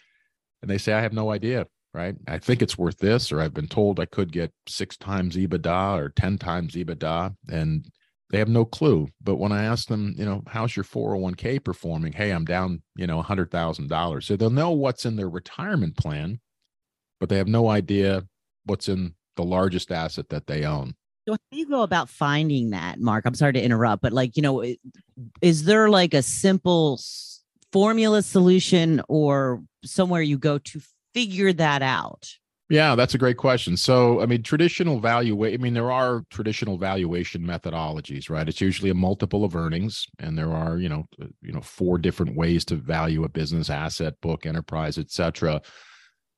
and 0.62 0.70
they 0.70 0.78
say, 0.78 0.94
I 0.94 1.02
have 1.02 1.14
no 1.14 1.32
idea, 1.32 1.68
right? 1.94 2.16
I 2.28 2.40
think 2.40 2.62
it's 2.62 2.78
worth 2.78 2.98
this, 2.98 3.32
or 3.32 3.40
I've 3.40 3.54
been 3.54 3.68
told 3.68 4.00
I 4.00 4.06
could 4.06 4.32
get 4.32 4.52
six 4.68 4.98
times 4.98 5.36
EBITDA 5.36 5.98
or 5.98 6.10
ten 6.10 6.38
times 6.38 6.74
EBITDA, 6.74 7.36
and 7.50 7.86
they 8.32 8.40
have 8.40 8.50
no 8.50 8.66
clue. 8.66 9.10
But 9.22 9.36
when 9.36 9.52
I 9.52 9.66
ask 9.66 9.88
them, 9.88 10.16
you 10.18 10.26
know, 10.26 10.42
how's 10.48 10.76
your 10.76 10.86
401k 10.86 11.64
performing? 11.64 12.14
Hey, 12.14 12.32
I'm 12.32 12.46
down, 12.46 12.82
you 12.96 13.06
know, 13.06 13.22
$100,000. 13.22 14.24
So 14.24 14.36
they'll 14.36 14.50
know 14.50 14.72
what's 14.72 15.06
in 15.06 15.16
their 15.16 15.30
retirement 15.30 15.96
plan, 15.98 16.40
but 17.20 17.30
they 17.30 17.38
have 17.38 17.48
no 17.48 17.70
idea 17.70 18.24
what's 18.66 18.90
in 18.90 19.14
the 19.36 19.44
largest 19.44 19.92
asset 19.92 20.30
that 20.30 20.48
they 20.48 20.66
own. 20.66 20.96
So 21.28 21.34
how 21.34 21.38
do 21.52 21.60
you 21.60 21.70
go 21.70 21.84
about 21.84 22.10
finding 22.10 22.72
that, 22.72 23.00
Mark? 23.00 23.26
I'm 23.26 23.36
sorry 23.36 23.54
to 23.54 23.62
interrupt, 23.62 24.02
but 24.02 24.14
like, 24.14 24.36
you 24.36 24.42
know, 24.42 24.66
is 25.42 25.64
there 25.64 25.90
like 25.90 26.14
a 26.14 26.24
simple 26.24 27.00
formula 27.72 28.24
solution 28.24 29.02
or 29.08 29.64
somewhere 29.86 30.22
you 30.22 30.38
go 30.38 30.58
to 30.58 30.82
figure 31.14 31.54
that 31.54 31.82
out? 31.82 32.30
Yeah, 32.70 32.96
that's 32.96 33.14
a 33.14 33.20
great 33.20 33.38
question. 33.38 33.78
So, 33.78 34.22
I 34.22 34.26
mean, 34.26 34.42
traditional 34.42 35.00
value, 35.00 35.46
I 35.46 35.58
mean, 35.58 35.74
there 35.74 35.92
are 35.92 36.24
traditional 36.30 36.78
valuation 36.78 37.42
methodologies, 37.44 38.30
right? 38.30 38.48
It's 38.48 38.62
usually 38.62 38.90
a 38.90 38.96
multiple 38.96 39.44
of 39.44 39.56
earnings, 39.56 40.08
and 40.18 40.38
there 40.38 40.52
are, 40.52 40.78
you 40.78 40.90
know, 40.90 41.06
uh, 41.22 41.28
you 41.42 41.52
know, 41.52 41.62
four 41.62 41.98
different 41.98 42.36
ways 42.36 42.66
to 42.66 42.76
value 42.76 43.26
a 43.26 43.30
business 43.30 43.70
asset, 43.70 44.14
book, 44.22 44.46
enterprise, 44.46 44.98
et 44.98 45.12
cetera. 45.12 45.62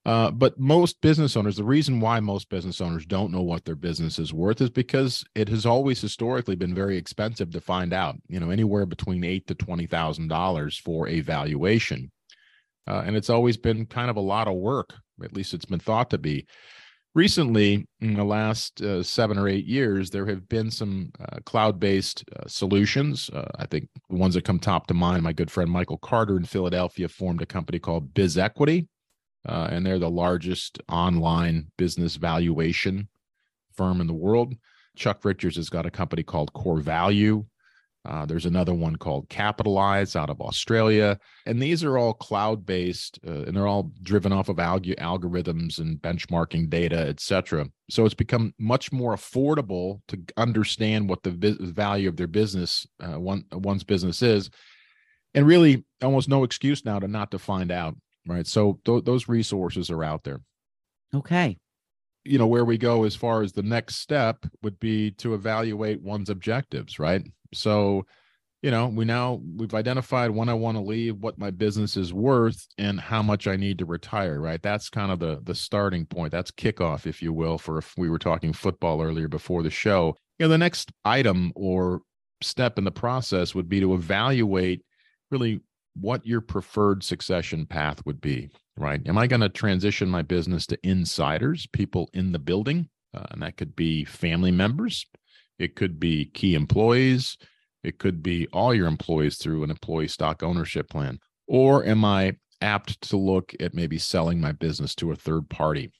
Uh, 0.05 0.29
but 0.29 0.59
most 0.59 0.99
business 1.01 1.37
owners, 1.37 1.55
the 1.55 1.63
reason 1.63 1.99
why 1.99 2.19
most 2.19 2.49
business 2.49 2.81
owners 2.81 3.05
don't 3.05 3.31
know 3.31 3.41
what 3.41 3.65
their 3.65 3.75
business 3.75 4.19
is 4.19 4.33
worth 4.33 4.61
is 4.61 4.69
because 4.69 5.23
it 5.35 5.47
has 5.49 5.65
always 5.65 6.01
historically 6.01 6.55
been 6.55 6.75
very 6.75 6.97
expensive 6.97 7.51
to 7.51 7.61
find 7.61 7.93
out. 7.93 8.15
You 8.27 8.39
know, 8.39 8.49
anywhere 8.49 8.85
between 8.85 9.23
eight 9.23 9.47
to 9.47 9.55
twenty 9.55 9.87
thousand 9.87 10.27
dollars 10.27 10.77
for 10.77 11.07
a 11.07 11.21
valuation, 11.21 12.11
uh, 12.87 13.03
and 13.05 13.15
it's 13.15 13.29
always 13.29 13.57
been 13.57 13.85
kind 13.85 14.09
of 14.09 14.17
a 14.17 14.21
lot 14.21 14.47
of 14.47 14.55
work. 14.55 14.93
At 15.23 15.33
least 15.33 15.53
it's 15.53 15.65
been 15.65 15.79
thought 15.79 16.09
to 16.11 16.17
be. 16.17 16.45
Recently, 17.13 17.87
in 18.01 18.15
the 18.15 18.25
last 18.25 18.81
uh, 18.81 19.01
seven 19.01 19.37
or 19.37 19.47
eight 19.47 19.65
years, 19.65 20.09
there 20.09 20.25
have 20.25 20.49
been 20.49 20.69
some 20.69 21.11
uh, 21.19 21.37
cloud-based 21.45 22.25
uh, 22.35 22.45
solutions. 22.47 23.29
Uh, 23.29 23.49
I 23.57 23.65
think 23.65 23.87
the 24.09 24.17
ones 24.17 24.33
that 24.33 24.43
come 24.43 24.59
top 24.59 24.87
to 24.87 24.93
mind. 24.93 25.23
My 25.23 25.31
good 25.31 25.49
friend 25.49 25.71
Michael 25.71 25.97
Carter 25.97 26.35
in 26.35 26.43
Philadelphia 26.43 27.07
formed 27.07 27.41
a 27.41 27.45
company 27.45 27.79
called 27.79 28.13
BizEquity 28.13 28.87
uh, 29.47 29.67
and 29.71 29.85
they're 29.85 29.99
the 29.99 30.09
largest 30.09 30.79
online 30.89 31.67
business 31.77 32.15
valuation 32.15 33.07
firm 33.73 34.01
in 34.01 34.07
the 34.07 34.13
world. 34.13 34.55
Chuck 34.95 35.23
Richards 35.23 35.57
has 35.57 35.69
got 35.69 35.85
a 35.85 35.91
company 35.91 36.23
called 36.23 36.53
Core 36.53 36.79
Value. 36.79 37.45
Uh, 38.05 38.25
there's 38.25 38.45
another 38.45 38.73
one 38.73 38.95
called 38.95 39.27
Capitalize 39.29 40.15
out 40.15 40.29
of 40.29 40.41
Australia. 40.41 41.19
And 41.45 41.61
these 41.61 41.83
are 41.83 41.97
all 41.97 42.13
cloud 42.13 42.65
based 42.65 43.19
uh, 43.27 43.43
and 43.43 43.55
they're 43.55 43.67
all 43.67 43.91
driven 44.03 44.31
off 44.31 44.49
of 44.49 44.57
alg- 44.57 44.99
algorithms 44.99 45.79
and 45.79 46.01
benchmarking 46.01 46.69
data, 46.69 47.07
et 47.07 47.19
cetera. 47.19 47.67
So 47.89 48.05
it's 48.05 48.13
become 48.13 48.53
much 48.59 48.91
more 48.91 49.15
affordable 49.15 50.01
to 50.07 50.19
understand 50.37 51.09
what 51.09 51.23
the 51.23 51.31
vi- 51.31 51.57
value 51.59 52.09
of 52.09 52.17
their 52.17 52.27
business, 52.27 52.85
uh, 53.01 53.19
one, 53.19 53.45
one's 53.51 53.83
business 53.83 54.21
is. 54.21 54.49
And 55.33 55.45
really 55.45 55.83
almost 56.01 56.29
no 56.29 56.43
excuse 56.43 56.85
now 56.85 56.99
to 56.99 57.07
not 57.07 57.31
to 57.31 57.39
find 57.39 57.71
out 57.71 57.95
right 58.27 58.47
so 58.47 58.79
th- 58.85 59.03
those 59.03 59.27
resources 59.27 59.89
are 59.89 60.03
out 60.03 60.23
there 60.23 60.41
okay 61.13 61.57
you 62.25 62.37
know 62.37 62.47
where 62.47 62.65
we 62.65 62.77
go 62.77 63.03
as 63.03 63.15
far 63.15 63.41
as 63.41 63.53
the 63.53 63.63
next 63.63 63.97
step 63.97 64.45
would 64.63 64.79
be 64.79 65.11
to 65.11 65.33
evaluate 65.33 66.01
one's 66.01 66.29
objectives 66.29 66.99
right? 66.99 67.23
So 67.53 68.05
you 68.61 68.71
know 68.71 68.87
we 68.87 69.05
now 69.05 69.41
we've 69.57 69.75
identified 69.75 70.31
when 70.31 70.49
i 70.49 70.53
want 70.53 70.75
to 70.75 70.81
leave 70.81 71.17
what 71.17 71.37
my 71.37 71.51
business 71.51 71.95
is 71.95 72.11
worth 72.11 72.65
and 72.79 72.99
how 72.99 73.21
much 73.21 73.45
i 73.45 73.55
need 73.55 73.77
to 73.77 73.85
retire 73.85 74.39
right? 74.39 74.61
That's 74.61 74.89
kind 74.89 75.11
of 75.11 75.19
the 75.19 75.39
the 75.43 75.55
starting 75.55 76.05
point. 76.05 76.31
That's 76.31 76.51
kickoff 76.51 77.05
if 77.05 77.21
you 77.21 77.31
will 77.31 77.57
for 77.57 77.77
if 77.77 77.93
we 77.97 78.09
were 78.09 78.19
talking 78.19 78.53
football 78.53 79.01
earlier 79.01 79.27
before 79.27 79.63
the 79.63 79.69
show. 79.69 80.15
You 80.39 80.45
know 80.45 80.49
the 80.49 80.57
next 80.57 80.91
item 81.05 81.51
or 81.55 82.01
step 82.41 82.77
in 82.77 82.83
the 82.83 82.91
process 82.91 83.55
would 83.55 83.69
be 83.69 83.79
to 83.79 83.93
evaluate 83.93 84.83
really 85.31 85.61
what 85.95 86.25
your 86.25 86.41
preferred 86.41 87.03
succession 87.03 87.65
path 87.65 88.05
would 88.05 88.19
be, 88.19 88.49
right? 88.77 89.01
Am 89.07 89.17
I 89.17 89.27
going 89.27 89.41
to 89.41 89.49
transition 89.49 90.09
my 90.09 90.21
business 90.21 90.65
to 90.67 90.87
insiders, 90.87 91.67
people 91.67 92.09
in 92.13 92.31
the 92.31 92.39
building? 92.39 92.89
Uh, 93.13 93.23
and 93.31 93.41
that 93.41 93.57
could 93.57 93.75
be 93.75 94.03
family 94.03 94.51
members, 94.51 95.05
it 95.57 95.75
could 95.75 95.99
be 95.99 96.25
key 96.25 96.53
employees, 96.53 97.37
it 97.83 97.97
could 97.97 98.21
be 98.21 98.47
all 98.51 98.73
your 98.73 98.87
employees 98.87 99.37
through 99.37 99.63
an 99.63 99.71
employee 99.71 100.07
stock 100.07 100.43
ownership 100.43 100.89
plan. 100.89 101.19
Or 101.47 101.85
am 101.85 102.03
I 102.03 102.33
apt 102.61 102.99
to 103.09 103.17
look 103.17 103.53
at 103.59 103.73
maybe 103.73 103.97
selling 103.97 104.41
my 104.41 104.51
business 104.51 104.95
to 104.95 105.11
a 105.11 105.15
third 105.15 105.49
party? 105.49 105.91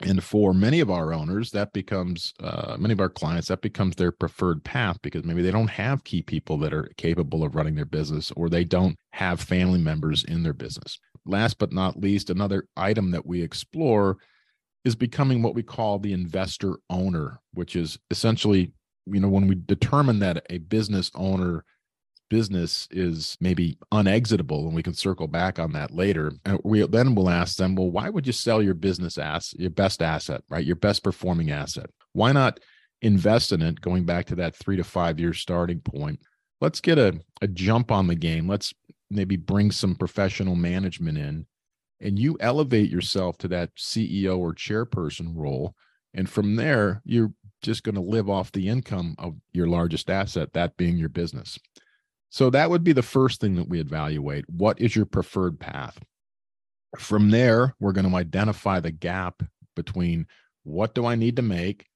and 0.00 0.22
for 0.22 0.54
many 0.54 0.80
of 0.80 0.90
our 0.90 1.12
owners 1.12 1.50
that 1.50 1.72
becomes 1.72 2.32
uh, 2.42 2.76
many 2.78 2.92
of 2.92 3.00
our 3.00 3.08
clients 3.08 3.48
that 3.48 3.62
becomes 3.62 3.96
their 3.96 4.12
preferred 4.12 4.62
path 4.62 4.96
because 5.02 5.24
maybe 5.24 5.42
they 5.42 5.50
don't 5.50 5.68
have 5.68 6.04
key 6.04 6.22
people 6.22 6.56
that 6.58 6.72
are 6.72 6.88
capable 6.96 7.42
of 7.42 7.54
running 7.54 7.74
their 7.74 7.84
business 7.84 8.30
or 8.36 8.48
they 8.48 8.64
don't 8.64 8.96
have 9.12 9.40
family 9.40 9.78
members 9.78 10.24
in 10.24 10.42
their 10.42 10.52
business 10.52 10.98
last 11.28 11.58
but 11.58 11.72
not 11.72 12.00
least 12.00 12.30
another 12.30 12.66
item 12.76 13.10
that 13.10 13.26
we 13.26 13.42
explore 13.42 14.16
is 14.84 14.94
becoming 14.94 15.42
what 15.42 15.54
we 15.54 15.62
call 15.62 15.98
the 15.98 16.12
investor 16.12 16.78
owner 16.90 17.40
which 17.52 17.76
is 17.76 17.98
essentially 18.10 18.72
you 19.06 19.20
know 19.20 19.28
when 19.28 19.46
we 19.46 19.54
determine 19.54 20.18
that 20.18 20.44
a 20.50 20.58
business 20.58 21.10
owner 21.14 21.64
business 22.30 22.86
is 22.90 23.36
maybe 23.40 23.78
unexitable 23.90 24.66
and 24.66 24.74
we 24.74 24.82
can 24.82 24.92
circle 24.92 25.26
back 25.26 25.58
on 25.58 25.72
that 25.72 25.90
later 25.90 26.32
and 26.44 26.60
we 26.62 26.86
then 26.86 27.14
will 27.14 27.30
ask 27.30 27.56
them 27.56 27.74
well 27.74 27.90
why 27.90 28.08
would 28.08 28.26
you 28.26 28.32
sell 28.32 28.62
your 28.62 28.74
business 28.74 29.16
ass 29.16 29.54
your 29.58 29.70
best 29.70 30.02
asset 30.02 30.42
right 30.50 30.66
your 30.66 30.76
best 30.76 31.02
performing 31.02 31.50
asset? 31.50 31.88
Why 32.12 32.32
not 32.32 32.60
invest 33.00 33.52
in 33.52 33.62
it? 33.62 33.80
Going 33.80 34.04
back 34.04 34.26
to 34.26 34.34
that 34.36 34.54
three 34.56 34.76
to 34.76 34.84
five 34.84 35.18
year 35.18 35.32
starting 35.32 35.80
point 35.80 36.20
let's 36.60 36.80
get 36.80 36.98
a, 36.98 37.18
a 37.40 37.46
jump 37.48 37.90
on 37.90 38.06
the 38.06 38.14
game. 38.14 38.48
Let's 38.48 38.74
maybe 39.10 39.36
bring 39.36 39.70
some 39.70 39.94
professional 39.94 40.54
management 40.54 41.18
in 41.18 41.46
and 42.00 42.18
you 42.18 42.36
elevate 42.40 42.90
yourself 42.90 43.36
to 43.38 43.48
that 43.48 43.74
ceo 43.76 44.38
or 44.38 44.54
chairperson 44.54 45.32
role 45.34 45.74
and 46.14 46.28
from 46.28 46.56
there 46.56 47.02
you're 47.04 47.32
just 47.62 47.82
going 47.82 47.94
to 47.94 48.00
live 48.00 48.30
off 48.30 48.52
the 48.52 48.68
income 48.68 49.14
of 49.18 49.34
your 49.52 49.66
largest 49.66 50.10
asset 50.10 50.52
that 50.52 50.76
being 50.76 50.96
your 50.96 51.08
business 51.08 51.58
so 52.30 52.50
that 52.50 52.70
would 52.70 52.84
be 52.84 52.92
the 52.92 53.02
first 53.02 53.40
thing 53.40 53.54
that 53.56 53.68
we 53.68 53.80
evaluate. 53.80 54.48
What 54.48 54.80
is 54.80 54.94
your 54.94 55.06
preferred 55.06 55.58
path? 55.58 55.98
From 56.98 57.30
there, 57.30 57.74
we're 57.80 57.92
going 57.92 58.08
to 58.08 58.16
identify 58.16 58.80
the 58.80 58.90
gap 58.90 59.42
between 59.74 60.26
what 60.64 60.94
do 60.94 61.06
I 61.06 61.14
need 61.14 61.36
to 61.36 61.42
make 61.42 61.86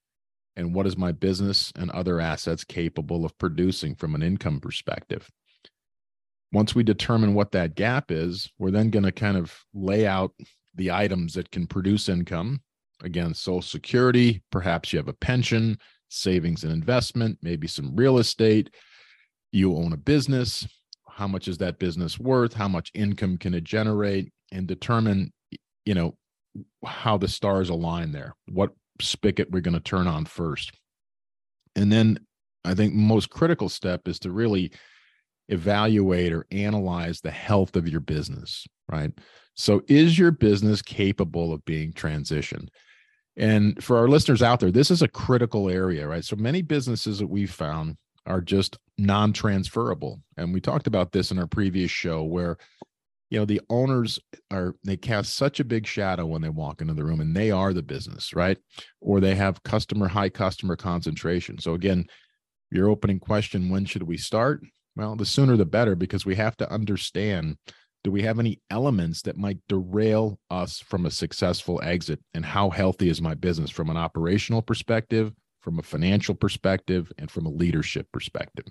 and 0.56 0.74
what 0.74 0.86
is 0.86 0.96
my 0.96 1.12
business 1.12 1.72
and 1.76 1.90
other 1.90 2.20
assets 2.20 2.64
capable 2.64 3.24
of 3.24 3.36
producing 3.38 3.94
from 3.94 4.14
an 4.14 4.22
income 4.22 4.60
perspective. 4.60 5.30
Once 6.52 6.74
we 6.74 6.82
determine 6.82 7.34
what 7.34 7.52
that 7.52 7.74
gap 7.74 8.10
is, 8.10 8.50
we're 8.58 8.70
then 8.70 8.90
going 8.90 9.04
to 9.04 9.12
kind 9.12 9.36
of 9.36 9.56
lay 9.72 10.06
out 10.06 10.32
the 10.74 10.90
items 10.90 11.34
that 11.34 11.50
can 11.50 11.66
produce 11.66 12.08
income. 12.08 12.60
Again, 13.02 13.34
Social 13.34 13.62
Security, 13.62 14.42
perhaps 14.50 14.92
you 14.92 14.98
have 14.98 15.08
a 15.08 15.14
pension, 15.14 15.78
savings 16.08 16.62
and 16.62 16.72
investment, 16.72 17.38
maybe 17.42 17.66
some 17.66 17.96
real 17.96 18.18
estate, 18.18 18.70
you 19.50 19.74
own 19.76 19.92
a 19.92 19.96
business. 19.96 20.66
How 21.08 21.26
much 21.26 21.48
is 21.48 21.58
that 21.58 21.78
business 21.78 22.18
worth? 22.18 22.54
How 22.54 22.68
much 22.68 22.90
income 22.94 23.38
can 23.38 23.54
it 23.54 23.64
generate? 23.64 24.32
And 24.50 24.66
determine 24.66 25.32
you 25.84 25.94
know 25.94 26.16
how 26.84 27.16
the 27.16 27.28
stars 27.28 27.70
align 27.70 28.12
there. 28.12 28.34
What 28.48 28.72
spigot 29.00 29.50
we're 29.50 29.60
going 29.60 29.74
to 29.74 29.80
turn 29.80 30.06
on 30.06 30.24
first. 30.26 30.72
And 31.76 31.90
then 31.90 32.18
i 32.64 32.74
think 32.74 32.94
most 32.94 33.28
critical 33.28 33.68
step 33.68 34.06
is 34.06 34.20
to 34.20 34.30
really 34.30 34.70
evaluate 35.48 36.32
or 36.32 36.46
analyze 36.50 37.20
the 37.20 37.30
health 37.30 37.76
of 37.76 37.88
your 37.88 38.00
business 38.00 38.66
right? 38.90 39.12
So 39.54 39.82
is 39.88 40.18
your 40.18 40.30
business 40.30 40.82
capable 40.82 41.52
of 41.52 41.64
being 41.64 41.92
transitioned? 41.92 42.68
And 43.36 43.82
for 43.82 43.96
our 43.96 44.08
listeners 44.08 44.42
out 44.42 44.60
there 44.60 44.70
this 44.70 44.90
is 44.90 45.02
a 45.02 45.08
critical 45.08 45.68
area 45.68 46.06
right? 46.06 46.24
So 46.24 46.36
many 46.36 46.62
businesses 46.62 47.18
that 47.18 47.28
we've 47.28 47.52
found 47.52 47.96
are 48.26 48.40
just 48.40 48.78
non-transferable. 48.98 50.20
And 50.36 50.52
we 50.52 50.60
talked 50.60 50.86
about 50.86 51.12
this 51.12 51.30
in 51.30 51.38
our 51.38 51.46
previous 51.46 51.90
show 51.90 52.22
where 52.22 52.56
you 53.30 53.38
know 53.38 53.44
the 53.46 53.62
owners 53.70 54.18
are 54.50 54.76
they 54.84 54.96
cast 54.96 55.34
such 55.34 55.58
a 55.58 55.64
big 55.64 55.86
shadow 55.86 56.26
when 56.26 56.42
they 56.42 56.50
walk 56.50 56.82
into 56.82 56.92
the 56.92 57.04
room 57.04 57.20
and 57.20 57.34
they 57.34 57.50
are 57.50 57.72
the 57.72 57.82
business 57.82 58.34
right? 58.34 58.58
Or 59.00 59.20
they 59.20 59.34
have 59.34 59.62
customer 59.62 60.08
high 60.08 60.28
customer 60.28 60.76
concentration. 60.76 61.58
So 61.58 61.74
again 61.74 62.06
your 62.70 62.88
opening 62.88 63.18
question 63.18 63.70
when 63.70 63.84
should 63.84 64.02
we 64.02 64.18
start 64.18 64.62
well 64.96 65.16
the 65.16 65.26
sooner 65.26 65.56
the 65.56 65.64
better 65.64 65.94
because 65.94 66.26
we 66.26 66.34
have 66.34 66.56
to 66.56 66.70
understand 66.70 67.56
do 68.04 68.10
we 68.10 68.22
have 68.22 68.40
any 68.40 68.60
elements 68.68 69.22
that 69.22 69.36
might 69.36 69.58
derail 69.68 70.38
us 70.50 70.80
from 70.80 71.06
a 71.06 71.10
successful 71.10 71.80
exit 71.84 72.18
and 72.34 72.44
how 72.44 72.68
healthy 72.70 73.08
is 73.08 73.22
my 73.22 73.34
business 73.34 73.70
from 73.70 73.90
an 73.90 73.96
operational 73.96 74.60
perspective 74.60 75.32
from 75.62 75.78
a 75.78 75.82
financial 75.82 76.34
perspective 76.34 77.10
and 77.18 77.30
from 77.30 77.46
a 77.46 77.50
leadership 77.50 78.06
perspective. 78.12 78.66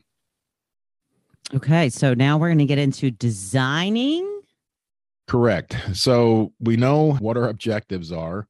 Okay, 1.54 1.90
so 1.90 2.14
now 2.14 2.38
we're 2.38 2.50
going 2.50 2.60
to 2.60 2.66
get 2.66 2.78
into 2.78 3.10
designing. 3.10 4.28
Correct. 5.28 5.76
So 5.94 6.52
we 6.60 6.76
know 6.76 7.14
what 7.14 7.38
our 7.38 7.48
objectives 7.48 8.12
are. 8.12 8.48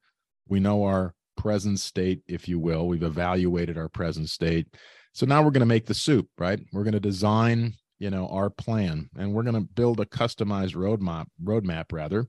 We 0.50 0.60
know 0.60 0.84
our 0.84 1.14
present 1.38 1.80
state, 1.80 2.22
if 2.28 2.48
you 2.50 2.60
will. 2.60 2.88
We've 2.88 3.04
evaluated 3.04 3.78
our 3.78 3.88
present 3.88 4.30
state. 4.30 4.68
So 5.14 5.26
now 5.26 5.42
we're 5.42 5.52
going 5.52 5.62
to 5.62 5.66
make 5.66 5.86
the 5.86 5.94
soup, 5.94 6.28
right? 6.38 6.60
We're 6.72 6.84
going 6.84 6.94
to 6.94 7.00
design, 7.00 7.74
you 8.00 8.10
know, 8.10 8.28
our 8.28 8.50
plan 8.50 9.10
and 9.18 9.34
we're 9.34 9.44
going 9.44 9.56
to 9.56 9.62
build 9.62 10.00
a 10.00 10.06
customized 10.06 10.76
roadmap, 10.76 11.26
roadmap 11.44 11.92
rather, 11.92 12.28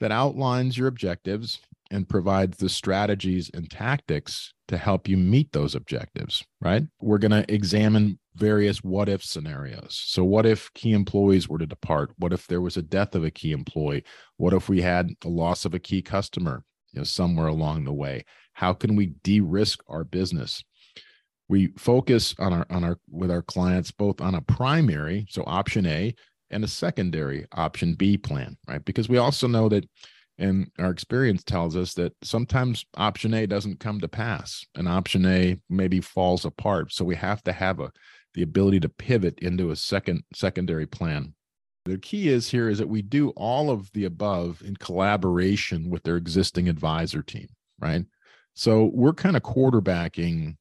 that 0.00 0.12
outlines 0.12 0.76
your 0.76 0.88
objectives 0.88 1.60
and 1.90 2.08
provides 2.08 2.58
the 2.58 2.68
strategies 2.68 3.50
and 3.54 3.70
tactics 3.70 4.52
to 4.68 4.76
help 4.76 5.08
you 5.08 5.16
meet 5.16 5.52
those 5.52 5.74
objectives, 5.74 6.44
right? 6.60 6.82
We're 7.00 7.18
going 7.18 7.30
to 7.30 7.52
examine 7.52 8.18
various 8.34 8.82
what 8.82 9.08
if 9.08 9.24
scenarios. 9.24 10.00
So, 10.04 10.24
what 10.24 10.46
if 10.46 10.72
key 10.74 10.92
employees 10.92 11.48
were 11.48 11.58
to 11.58 11.66
depart? 11.66 12.10
What 12.18 12.32
if 12.32 12.46
there 12.46 12.60
was 12.60 12.76
a 12.76 12.82
death 12.82 13.14
of 13.14 13.24
a 13.24 13.30
key 13.30 13.52
employee? 13.52 14.04
What 14.36 14.52
if 14.52 14.68
we 14.68 14.82
had 14.82 15.10
a 15.24 15.28
loss 15.28 15.64
of 15.64 15.74
a 15.74 15.78
key 15.78 16.02
customer, 16.02 16.64
you 16.92 17.00
know, 17.00 17.04
somewhere 17.04 17.46
along 17.46 17.84
the 17.84 17.92
way? 17.92 18.24
How 18.52 18.72
can 18.72 18.96
we 18.96 19.06
de-risk 19.22 19.80
our 19.88 20.04
business? 20.04 20.64
We 21.48 21.68
focus 21.78 22.34
on 22.38 22.52
our 22.52 22.66
on 22.70 22.84
our 22.84 22.98
with 23.08 23.30
our 23.30 23.42
clients 23.42 23.90
both 23.90 24.20
on 24.20 24.34
a 24.34 24.40
primary, 24.40 25.26
so 25.28 25.44
option 25.46 25.86
A, 25.86 26.14
and 26.50 26.64
a 26.64 26.68
secondary 26.68 27.46
option 27.52 27.94
B 27.94 28.16
plan, 28.16 28.56
right? 28.68 28.84
Because 28.84 29.08
we 29.08 29.18
also 29.18 29.46
know 29.46 29.68
that 29.68 29.88
and 30.38 30.70
our 30.78 30.90
experience 30.90 31.42
tells 31.42 31.76
us 31.76 31.94
that 31.94 32.12
sometimes 32.22 32.84
option 32.96 33.32
A 33.32 33.46
doesn't 33.46 33.80
come 33.80 34.00
to 34.00 34.08
pass 34.08 34.66
and 34.74 34.86
option 34.86 35.24
A 35.24 35.58
maybe 35.70 36.00
falls 36.00 36.44
apart. 36.44 36.92
So 36.92 37.04
we 37.04 37.16
have 37.16 37.42
to 37.44 37.52
have 37.52 37.80
a 37.80 37.90
the 38.34 38.42
ability 38.42 38.78
to 38.80 38.88
pivot 38.88 39.38
into 39.40 39.70
a 39.70 39.76
second 39.76 40.22
secondary 40.34 40.86
plan. 40.86 41.34
The 41.86 41.96
key 41.96 42.28
is 42.28 42.50
here 42.50 42.68
is 42.68 42.78
that 42.78 42.88
we 42.88 43.00
do 43.00 43.30
all 43.30 43.70
of 43.70 43.90
the 43.92 44.04
above 44.04 44.60
in 44.62 44.76
collaboration 44.76 45.88
with 45.88 46.02
their 46.02 46.16
existing 46.16 46.68
advisor 46.68 47.22
team, 47.22 47.48
right? 47.80 48.04
So 48.54 48.90
we're 48.92 49.14
kind 49.14 49.36
of 49.36 49.42
quarterbacking 49.42 50.56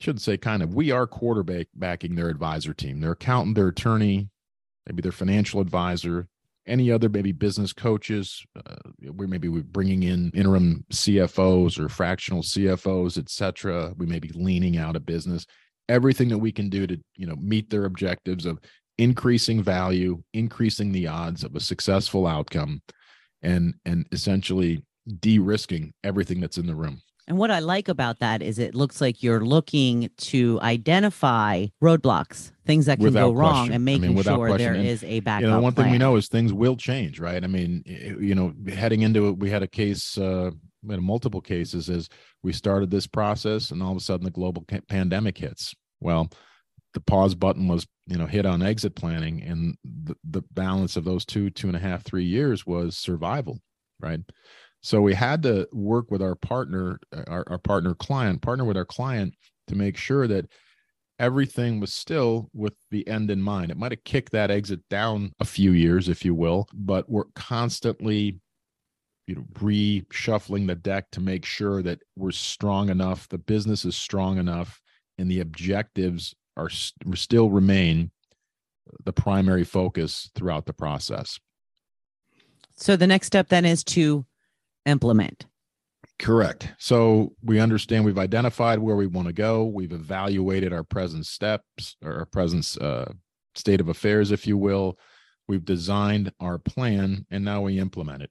should 0.00 0.20
say 0.20 0.36
kind 0.36 0.62
of 0.62 0.74
we 0.74 0.90
are 0.90 1.06
quarterbacking 1.06 2.16
their 2.16 2.28
advisor 2.28 2.74
team, 2.74 3.00
their 3.00 3.12
accountant, 3.12 3.56
their 3.56 3.68
attorney, 3.68 4.28
maybe 4.86 5.02
their 5.02 5.12
financial 5.12 5.60
advisor, 5.60 6.28
any 6.66 6.90
other 6.90 7.08
maybe 7.08 7.32
business 7.32 7.72
coaches 7.72 8.44
uh, 8.56 8.76
we 9.14 9.26
maybe 9.26 9.48
we're 9.48 9.62
bringing 9.62 10.02
in 10.02 10.30
interim 10.34 10.84
cfos 10.92 11.78
or 11.78 11.88
fractional 11.88 12.42
cfos 12.42 13.18
et 13.18 13.28
cetera. 13.28 13.92
We 13.96 14.06
may 14.06 14.18
be 14.18 14.30
leaning 14.30 14.76
out 14.76 14.96
of 14.96 15.06
business. 15.06 15.46
Everything 15.88 16.28
that 16.30 16.38
we 16.38 16.52
can 16.52 16.68
do 16.68 16.86
to 16.86 16.98
you 17.16 17.26
know 17.26 17.36
meet 17.36 17.70
their 17.70 17.84
objectives 17.84 18.46
of 18.46 18.58
increasing 18.98 19.62
value 19.62 20.22
increasing 20.32 20.90
the 20.90 21.06
odds 21.06 21.44
of 21.44 21.54
a 21.54 21.60
successful 21.60 22.26
outcome 22.26 22.82
and 23.42 23.74
and 23.84 24.06
essentially 24.10 24.82
de-risking 25.20 25.92
everything 26.02 26.40
that's 26.40 26.58
in 26.58 26.66
the 26.66 26.74
room 26.74 27.00
and 27.28 27.38
what 27.38 27.50
I 27.50 27.58
like 27.58 27.88
about 27.88 28.20
that 28.20 28.40
is 28.40 28.58
it 28.58 28.74
looks 28.74 29.00
like 29.00 29.22
you're 29.22 29.44
looking 29.44 30.10
to 30.16 30.60
identify 30.62 31.66
roadblocks, 31.82 32.52
things 32.64 32.86
that 32.86 32.98
can 32.98 33.04
without 33.04 33.28
go 33.28 33.32
wrong, 33.32 33.52
question. 33.52 33.74
and 33.74 33.84
making 33.84 34.04
I 34.04 34.08
mean, 34.08 34.22
sure 34.22 34.36
question. 34.48 34.58
there 34.58 34.74
and, 34.74 34.86
is 34.86 35.02
a 35.02 35.20
backup. 35.20 35.42
You 35.42 35.50
know, 35.50 35.60
one 35.60 35.72
plan. 35.72 35.86
thing 35.86 35.92
we 35.92 35.98
know 35.98 36.16
is 36.16 36.28
things 36.28 36.52
will 36.52 36.76
change, 36.76 37.18
right? 37.18 37.42
I 37.42 37.46
mean, 37.48 37.82
you 37.84 38.34
know, 38.34 38.54
heading 38.72 39.02
into 39.02 39.28
it, 39.28 39.38
we 39.38 39.50
had 39.50 39.64
a 39.64 39.66
case, 39.66 40.16
uh, 40.16 40.52
we 40.84 40.94
had 40.94 41.02
multiple 41.02 41.40
cases 41.40 41.90
as 41.90 42.08
we 42.44 42.52
started 42.52 42.90
this 42.90 43.08
process, 43.08 43.72
and 43.72 43.82
all 43.82 43.90
of 43.90 43.96
a 43.96 44.00
sudden 44.00 44.24
the 44.24 44.30
global 44.30 44.64
pandemic 44.88 45.36
hits. 45.36 45.74
Well, 46.00 46.30
the 46.94 47.00
pause 47.00 47.34
button 47.34 47.66
was, 47.66 47.86
you 48.06 48.18
know, 48.18 48.26
hit 48.26 48.46
on 48.46 48.62
exit 48.62 48.94
planning, 48.94 49.42
and 49.42 49.76
the, 49.84 50.14
the 50.22 50.42
balance 50.52 50.96
of 50.96 51.04
those 51.04 51.24
two, 51.24 51.50
two 51.50 51.66
and 51.66 51.76
a 51.76 51.80
half, 51.80 52.04
three 52.04 52.24
years 52.24 52.64
was 52.64 52.96
survival, 52.96 53.58
right? 53.98 54.20
So 54.86 55.00
we 55.00 55.14
had 55.14 55.42
to 55.42 55.68
work 55.72 56.12
with 56.12 56.22
our 56.22 56.36
partner, 56.36 57.00
uh, 57.12 57.24
our, 57.26 57.44
our 57.48 57.58
partner 57.58 57.92
client, 57.92 58.40
partner 58.40 58.64
with 58.64 58.76
our 58.76 58.84
client 58.84 59.34
to 59.66 59.74
make 59.74 59.96
sure 59.96 60.28
that 60.28 60.46
everything 61.18 61.80
was 61.80 61.92
still 61.92 62.48
with 62.54 62.74
the 62.92 63.04
end 63.08 63.32
in 63.32 63.42
mind. 63.42 63.72
It 63.72 63.78
might 63.78 63.90
have 63.90 64.04
kicked 64.04 64.30
that 64.30 64.52
exit 64.52 64.78
down 64.88 65.32
a 65.40 65.44
few 65.44 65.72
years, 65.72 66.08
if 66.08 66.24
you 66.24 66.36
will, 66.36 66.68
but 66.72 67.10
we're 67.10 67.24
constantly 67.34 68.38
you 69.26 69.34
know 69.34 69.44
reshuffling 69.54 70.68
the 70.68 70.76
deck 70.76 71.10
to 71.10 71.20
make 71.20 71.44
sure 71.44 71.82
that 71.82 71.98
we're 72.14 72.30
strong 72.30 72.88
enough 72.88 73.28
the 73.28 73.38
business 73.38 73.84
is 73.84 73.96
strong 73.96 74.38
enough 74.38 74.80
and 75.18 75.28
the 75.28 75.40
objectives 75.40 76.32
are 76.56 76.70
still 76.70 77.50
remain 77.50 78.12
the 79.04 79.12
primary 79.12 79.64
focus 79.64 80.30
throughout 80.36 80.64
the 80.64 80.72
process 80.72 81.40
so 82.76 82.94
the 82.94 83.08
next 83.08 83.26
step 83.26 83.48
then 83.48 83.64
is 83.64 83.82
to 83.82 84.24
implement. 84.86 85.46
Correct. 86.18 86.72
So 86.78 87.34
we 87.42 87.60
understand 87.60 88.04
we've 88.04 88.18
identified 88.18 88.78
where 88.78 88.96
we 88.96 89.06
want 89.06 89.26
to 89.26 89.34
go. 89.34 89.64
We've 89.64 89.92
evaluated 89.92 90.72
our 90.72 90.84
present 90.84 91.26
steps 91.26 91.96
or 92.02 92.14
our 92.20 92.24
present 92.24 92.76
uh, 92.80 93.06
state 93.54 93.80
of 93.80 93.88
affairs, 93.88 94.30
if 94.30 94.46
you 94.46 94.56
will. 94.56 94.98
We've 95.46 95.64
designed 95.64 96.32
our 96.40 96.58
plan 96.58 97.26
and 97.30 97.44
now 97.44 97.62
we 97.62 97.78
implement 97.78 98.22
it. 98.22 98.30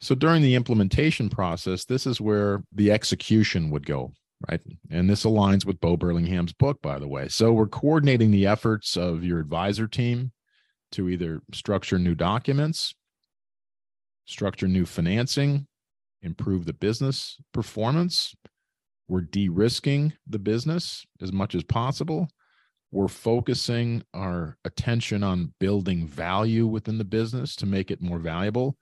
So 0.00 0.14
during 0.14 0.40
the 0.40 0.54
implementation 0.54 1.28
process, 1.28 1.84
this 1.84 2.06
is 2.06 2.20
where 2.20 2.64
the 2.72 2.90
execution 2.90 3.70
would 3.70 3.84
go, 3.84 4.12
right? 4.48 4.60
And 4.90 5.10
this 5.10 5.24
aligns 5.24 5.66
with 5.66 5.80
Bo 5.80 5.98
Burlingham's 5.98 6.54
book, 6.54 6.80
by 6.80 6.98
the 6.98 7.08
way. 7.08 7.28
So 7.28 7.52
we're 7.52 7.66
coordinating 7.66 8.30
the 8.30 8.46
efforts 8.46 8.96
of 8.96 9.22
your 9.22 9.38
advisor 9.38 9.86
team 9.86 10.32
to 10.92 11.10
either 11.10 11.42
structure 11.52 11.98
new 11.98 12.14
documents, 12.14 12.94
structure 14.24 14.66
new 14.66 14.86
financing, 14.86 15.66
improve 16.22 16.66
the 16.66 16.72
business 16.72 17.36
performance. 17.52 18.34
We're 19.08 19.22
de 19.22 19.48
risking 19.48 20.12
the 20.26 20.38
business 20.38 21.04
as 21.20 21.32
much 21.32 21.54
as 21.54 21.64
possible. 21.64 22.28
We're 22.92 23.08
focusing 23.08 24.02
our 24.14 24.56
attention 24.64 25.22
on 25.22 25.54
building 25.60 26.06
value 26.06 26.66
within 26.66 26.98
the 26.98 27.04
business 27.04 27.54
to 27.56 27.66
make 27.66 27.90
it 27.90 28.02
more 28.02 28.18
valuable 28.18 28.76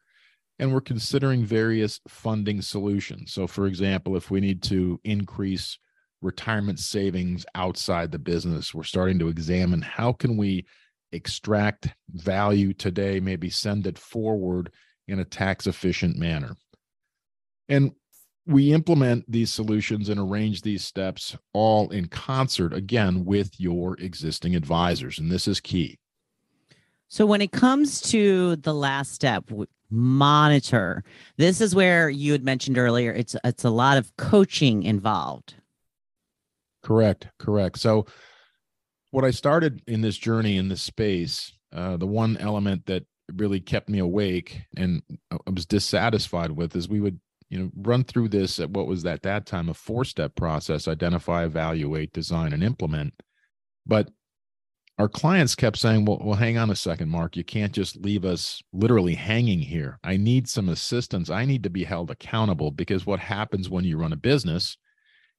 and 0.58 0.72
we're 0.72 0.80
considering 0.80 1.44
various 1.44 2.00
funding 2.08 2.60
solutions. 2.62 3.32
So, 3.32 3.46
for 3.46 3.66
example, 3.66 4.16
if 4.16 4.30
we 4.30 4.40
need 4.40 4.62
to 4.64 5.00
increase 5.04 5.78
retirement 6.20 6.80
savings 6.80 7.46
outside 7.54 8.10
the 8.10 8.18
business, 8.18 8.74
we're 8.74 8.82
starting 8.82 9.18
to 9.20 9.28
examine 9.28 9.82
how 9.82 10.12
can 10.12 10.36
we 10.36 10.66
extract 11.12 11.94
value 12.10 12.72
today, 12.72 13.20
maybe 13.20 13.50
send 13.50 13.86
it 13.86 13.98
forward 13.98 14.72
in 15.06 15.20
a 15.20 15.24
tax 15.24 15.66
efficient 15.66 16.16
manner. 16.16 16.56
And 17.68 17.92
we 18.46 18.72
implement 18.72 19.30
these 19.30 19.52
solutions 19.52 20.08
and 20.08 20.18
arrange 20.18 20.62
these 20.62 20.84
steps 20.84 21.36
all 21.52 21.90
in 21.90 22.08
concert 22.08 22.72
again 22.72 23.24
with 23.24 23.60
your 23.60 23.94
existing 24.00 24.56
advisors. 24.56 25.18
And 25.18 25.30
this 25.30 25.46
is 25.46 25.60
key. 25.60 25.98
So, 27.08 27.26
when 27.26 27.40
it 27.40 27.52
comes 27.52 28.00
to 28.10 28.56
the 28.56 28.74
last 28.74 29.12
step, 29.12 29.50
monitor. 29.90 31.02
This 31.36 31.60
is 31.60 31.74
where 31.74 32.10
you 32.10 32.32
had 32.32 32.44
mentioned 32.44 32.78
earlier 32.78 33.12
it's 33.12 33.36
it's 33.44 33.64
a 33.64 33.70
lot 33.70 33.98
of 33.98 34.14
coaching 34.16 34.82
involved. 34.82 35.54
Correct, 36.82 37.28
correct. 37.38 37.78
So 37.78 38.06
what 39.10 39.24
I 39.24 39.30
started 39.30 39.82
in 39.86 40.00
this 40.00 40.18
journey 40.18 40.56
in 40.56 40.68
this 40.68 40.82
space, 40.82 41.52
uh, 41.72 41.96
the 41.96 42.06
one 42.06 42.36
element 42.36 42.86
that 42.86 43.04
really 43.34 43.60
kept 43.60 43.88
me 43.88 43.98
awake 43.98 44.62
and 44.76 45.02
I 45.30 45.50
was 45.50 45.66
dissatisfied 45.66 46.52
with 46.52 46.74
is 46.76 46.88
we 46.88 47.00
would 47.00 47.20
you 47.50 47.58
know 47.58 47.70
run 47.76 48.04
through 48.04 48.28
this 48.28 48.60
at 48.60 48.70
what 48.70 48.86
was 48.86 49.04
at 49.04 49.22
that 49.22 49.46
time 49.46 49.68
a 49.68 49.74
four 49.74 50.04
step 50.04 50.34
process 50.34 50.88
identify 50.88 51.44
evaluate 51.44 52.12
design 52.12 52.52
and 52.52 52.62
implement 52.62 53.12
but 53.86 54.08
our 54.98 55.08
clients 55.08 55.54
kept 55.54 55.78
saying, 55.78 56.04
well, 56.04 56.20
well, 56.20 56.34
hang 56.34 56.58
on 56.58 56.70
a 56.70 56.76
second, 56.76 57.08
Mark. 57.08 57.36
You 57.36 57.44
can't 57.44 57.72
just 57.72 57.96
leave 57.98 58.24
us 58.24 58.60
literally 58.72 59.14
hanging 59.14 59.60
here. 59.60 59.98
I 60.02 60.16
need 60.16 60.48
some 60.48 60.68
assistance. 60.68 61.30
I 61.30 61.44
need 61.44 61.62
to 61.62 61.70
be 61.70 61.84
held 61.84 62.10
accountable 62.10 62.72
because 62.72 63.06
what 63.06 63.20
happens 63.20 63.70
when 63.70 63.84
you 63.84 63.96
run 63.96 64.12
a 64.12 64.16
business 64.16 64.76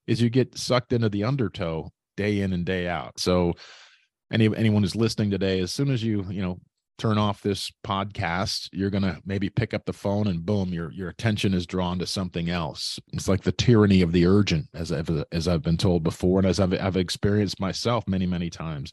is 0.08 0.22
you 0.22 0.30
get 0.30 0.58
sucked 0.58 0.94
into 0.94 1.10
the 1.10 1.26
undertow 1.26 1.92
day 2.16 2.40
in 2.40 2.54
and 2.54 2.66
day 2.66 2.88
out. 2.88 3.20
So 3.20 3.54
any 4.32 4.46
anyone 4.56 4.84
who's 4.84 4.96
listening 4.96 5.30
today, 5.30 5.60
as 5.60 5.74
soon 5.74 5.90
as 5.90 6.02
you, 6.02 6.26
you 6.30 6.42
know, 6.42 6.60
turn 7.00 7.18
off 7.18 7.42
this 7.42 7.72
podcast, 7.86 8.70
you're 8.72 8.90
gonna 8.90 9.20
maybe 9.26 9.50
pick 9.50 9.74
up 9.74 9.86
the 9.86 9.94
phone 9.94 10.28
and 10.28 10.46
boom, 10.46 10.70
your 10.74 10.92
your 10.92 11.10
attention 11.10 11.54
is 11.54 11.66
drawn 11.66 11.98
to 12.00 12.06
something 12.06 12.50
else. 12.50 13.00
It's 13.14 13.28
like 13.28 13.42
the 13.42 13.52
tyranny 13.52 14.02
of 14.02 14.12
the 14.12 14.26
urgent, 14.26 14.68
as 14.74 14.92
I've 14.92 15.10
as 15.32 15.48
I've 15.48 15.64
been 15.64 15.78
told 15.78 16.04
before, 16.04 16.40
and 16.40 16.48
as 16.48 16.60
I've 16.60 16.74
I've 16.74 16.98
experienced 16.98 17.60
myself 17.60 18.08
many, 18.08 18.26
many 18.28 18.50
times. 18.50 18.92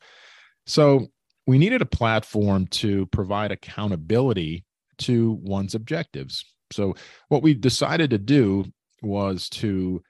So 0.66 1.08
we 1.46 1.58
needed 1.58 1.82
a 1.82 1.86
platform 1.86 2.66
to 2.68 3.06
provide 3.06 3.52
accountability 3.52 4.64
to 4.98 5.38
one's 5.42 5.74
objectives. 5.74 6.44
So 6.72 6.94
what 7.28 7.42
we 7.42 7.54
decided 7.54 8.10
to 8.10 8.18
do 8.18 8.64
was 9.02 9.48
to 9.50 10.02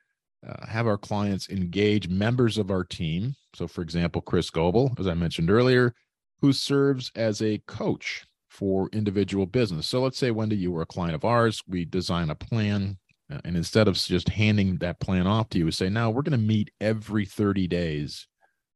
uh, 0.47 0.67
have 0.67 0.87
our 0.87 0.97
clients 0.97 1.49
engage 1.51 2.09
members 2.09 2.57
of 2.57 2.71
our 2.71 2.85
team. 2.85 3.35
So, 3.55 3.67
for 3.67 3.83
example, 3.83 4.23
Chris 4.23 4.51
Goebel, 4.51 4.95
as 4.99 5.07
I 5.07 5.15
mentioned 5.15 5.51
earlier, 5.51 5.95
who 6.41 6.53
serves 6.53 7.11
as 7.15 7.41
a 7.41 7.59
coach 7.67 8.25
for 8.49 8.89
individual 8.93 9.47
business. 9.47 9.87
So, 9.87 10.01
let's 10.03 10.19
say, 10.19 10.31
Wendy, 10.31 10.57
you 10.57 10.73
were 10.73 10.83
a 10.83 10.87
client 10.87 11.15
of 11.15 11.25
ours. 11.25 11.63
We 11.67 11.85
design 11.85 12.31
a 12.31 12.35
plan. 12.35 12.99
Uh, 13.31 13.39
and 13.45 13.57
instead 13.57 13.89
of 13.89 13.97
just 13.97 14.29
handing 14.29 14.77
that 14.77 15.01
plan 15.01 15.27
off 15.27 15.49
to 15.51 15.59
you, 15.59 15.65
we 15.65 15.73
say, 15.73 15.89
now 15.89 16.11
we're 16.11 16.23
going 16.23 16.39
to 16.39 16.47
meet 16.47 16.71
every 16.81 17.25
30 17.25 17.67
days 17.67 18.29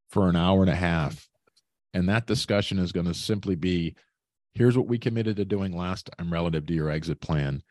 for 0.09 0.27
an 0.27 0.35
hour 0.35 0.61
and 0.61 0.69
a 0.69 0.75
half 0.75 1.29
and 1.93 2.07
that 2.09 2.27
discussion 2.27 2.79
is 2.79 2.91
going 2.91 3.05
to 3.05 3.13
simply 3.13 3.55
be 3.55 3.95
here's 4.53 4.77
what 4.77 4.87
we 4.87 4.97
committed 4.97 5.37
to 5.37 5.45
doing 5.45 5.75
last 5.75 6.09
time 6.17 6.31
relative 6.31 6.65
to 6.67 6.73
your 6.73 6.89
exit 6.89 7.21
plan. 7.21 7.61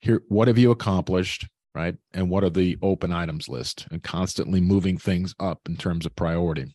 Here, 0.00 0.22
what 0.28 0.48
have 0.48 0.58
you 0.58 0.70
accomplished? 0.70 1.46
Right. 1.74 1.94
And 2.14 2.30
what 2.30 2.42
are 2.42 2.50
the 2.50 2.78
open 2.80 3.12
items 3.12 3.50
list 3.50 3.86
and 3.90 4.02
constantly 4.02 4.62
moving 4.62 4.96
things 4.96 5.34
up 5.38 5.60
in 5.66 5.76
terms 5.76 6.06
of 6.06 6.16
priority. 6.16 6.74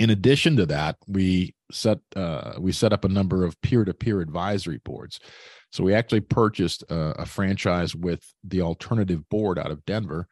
In 0.00 0.08
addition 0.08 0.56
to 0.56 0.64
that, 0.64 0.96
we 1.06 1.54
set 1.70 1.98
uh, 2.16 2.54
we 2.58 2.72
set 2.72 2.94
up 2.94 3.04
a 3.04 3.08
number 3.08 3.44
of 3.44 3.60
peer-to-peer 3.60 4.22
advisory 4.22 4.80
boards. 4.82 5.20
So 5.72 5.84
we 5.84 5.92
actually 5.92 6.22
purchased 6.22 6.82
a, 6.88 7.20
a 7.20 7.26
franchise 7.26 7.94
with 7.94 8.24
the 8.42 8.62
Alternative 8.62 9.28
Board 9.28 9.58
out 9.58 9.70
of 9.70 9.84
Denver, 9.84 10.26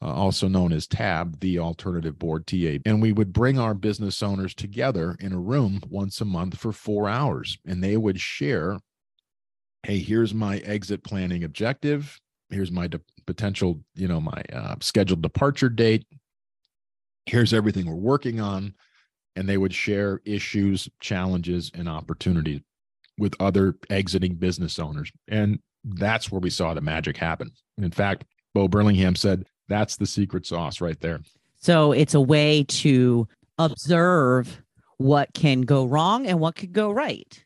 uh, 0.00 0.06
also 0.06 0.48
known 0.48 0.72
as 0.72 0.86
TAB, 0.86 1.38
the 1.40 1.58
Alternative 1.58 2.18
Board 2.18 2.46
TA. 2.46 2.78
And 2.86 3.02
we 3.02 3.12
would 3.12 3.30
bring 3.34 3.58
our 3.58 3.74
business 3.74 4.22
owners 4.22 4.54
together 4.54 5.16
in 5.20 5.34
a 5.34 5.38
room 5.38 5.80
once 5.86 6.22
a 6.22 6.24
month 6.24 6.56
for 6.56 6.72
four 6.72 7.06
hours, 7.06 7.58
and 7.66 7.84
they 7.84 7.98
would 7.98 8.18
share 8.18 8.78
hey, 9.84 9.98
here's 9.98 10.32
my 10.32 10.58
exit 10.60 11.04
planning 11.04 11.44
objective. 11.44 12.18
Here's 12.48 12.72
my 12.72 12.86
de- 12.86 13.02
potential, 13.26 13.80
you 13.94 14.08
know, 14.08 14.18
my 14.18 14.42
uh, 14.50 14.76
scheduled 14.80 15.20
departure 15.20 15.68
date. 15.68 16.06
Here's 17.26 17.52
everything 17.52 17.84
we're 17.84 17.94
working 17.96 18.40
on. 18.40 18.74
And 19.36 19.48
they 19.48 19.56
would 19.56 19.74
share 19.74 20.20
issues, 20.24 20.88
challenges, 21.00 21.70
and 21.74 21.88
opportunities 21.88 22.60
with 23.18 23.34
other 23.40 23.76
exiting 23.90 24.34
business 24.34 24.78
owners. 24.78 25.10
And 25.28 25.58
that's 25.84 26.30
where 26.30 26.40
we 26.40 26.50
saw 26.50 26.74
the 26.74 26.80
magic 26.80 27.16
happen. 27.16 27.50
In 27.78 27.90
fact, 27.90 28.24
Bo 28.54 28.68
Burlingham 28.68 29.16
said 29.16 29.46
that's 29.68 29.96
the 29.96 30.06
secret 30.06 30.46
sauce 30.46 30.80
right 30.80 30.98
there. 31.00 31.20
So 31.56 31.92
it's 31.92 32.14
a 32.14 32.20
way 32.20 32.64
to 32.64 33.26
observe 33.58 34.62
what 34.98 35.32
can 35.34 35.62
go 35.62 35.84
wrong 35.84 36.26
and 36.26 36.38
what 36.40 36.56
could 36.56 36.72
go 36.72 36.90
right. 36.90 37.44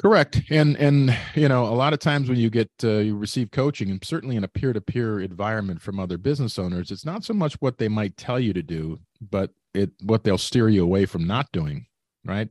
Correct. 0.00 0.40
And 0.50 0.76
and 0.78 1.16
you 1.34 1.48
know, 1.48 1.64
a 1.66 1.74
lot 1.76 1.92
of 1.92 1.98
times 1.98 2.28
when 2.28 2.38
you 2.38 2.48
get 2.48 2.70
uh, 2.82 2.98
you 2.98 3.16
receive 3.16 3.50
coaching 3.50 3.90
and 3.90 4.02
certainly 4.02 4.36
in 4.36 4.44
a 4.44 4.48
peer-to-peer 4.48 5.20
environment 5.20 5.82
from 5.82 6.00
other 6.00 6.16
business 6.16 6.58
owners, 6.58 6.90
it's 6.90 7.04
not 7.04 7.22
so 7.24 7.34
much 7.34 7.54
what 7.60 7.76
they 7.76 7.88
might 7.88 8.16
tell 8.16 8.40
you 8.40 8.54
to 8.54 8.62
do, 8.62 8.98
but 9.30 9.50
it 9.74 9.90
what 10.04 10.24
they'll 10.24 10.38
steer 10.38 10.68
you 10.70 10.82
away 10.82 11.04
from 11.04 11.26
not 11.26 11.50
doing, 11.52 11.86
right? 12.24 12.48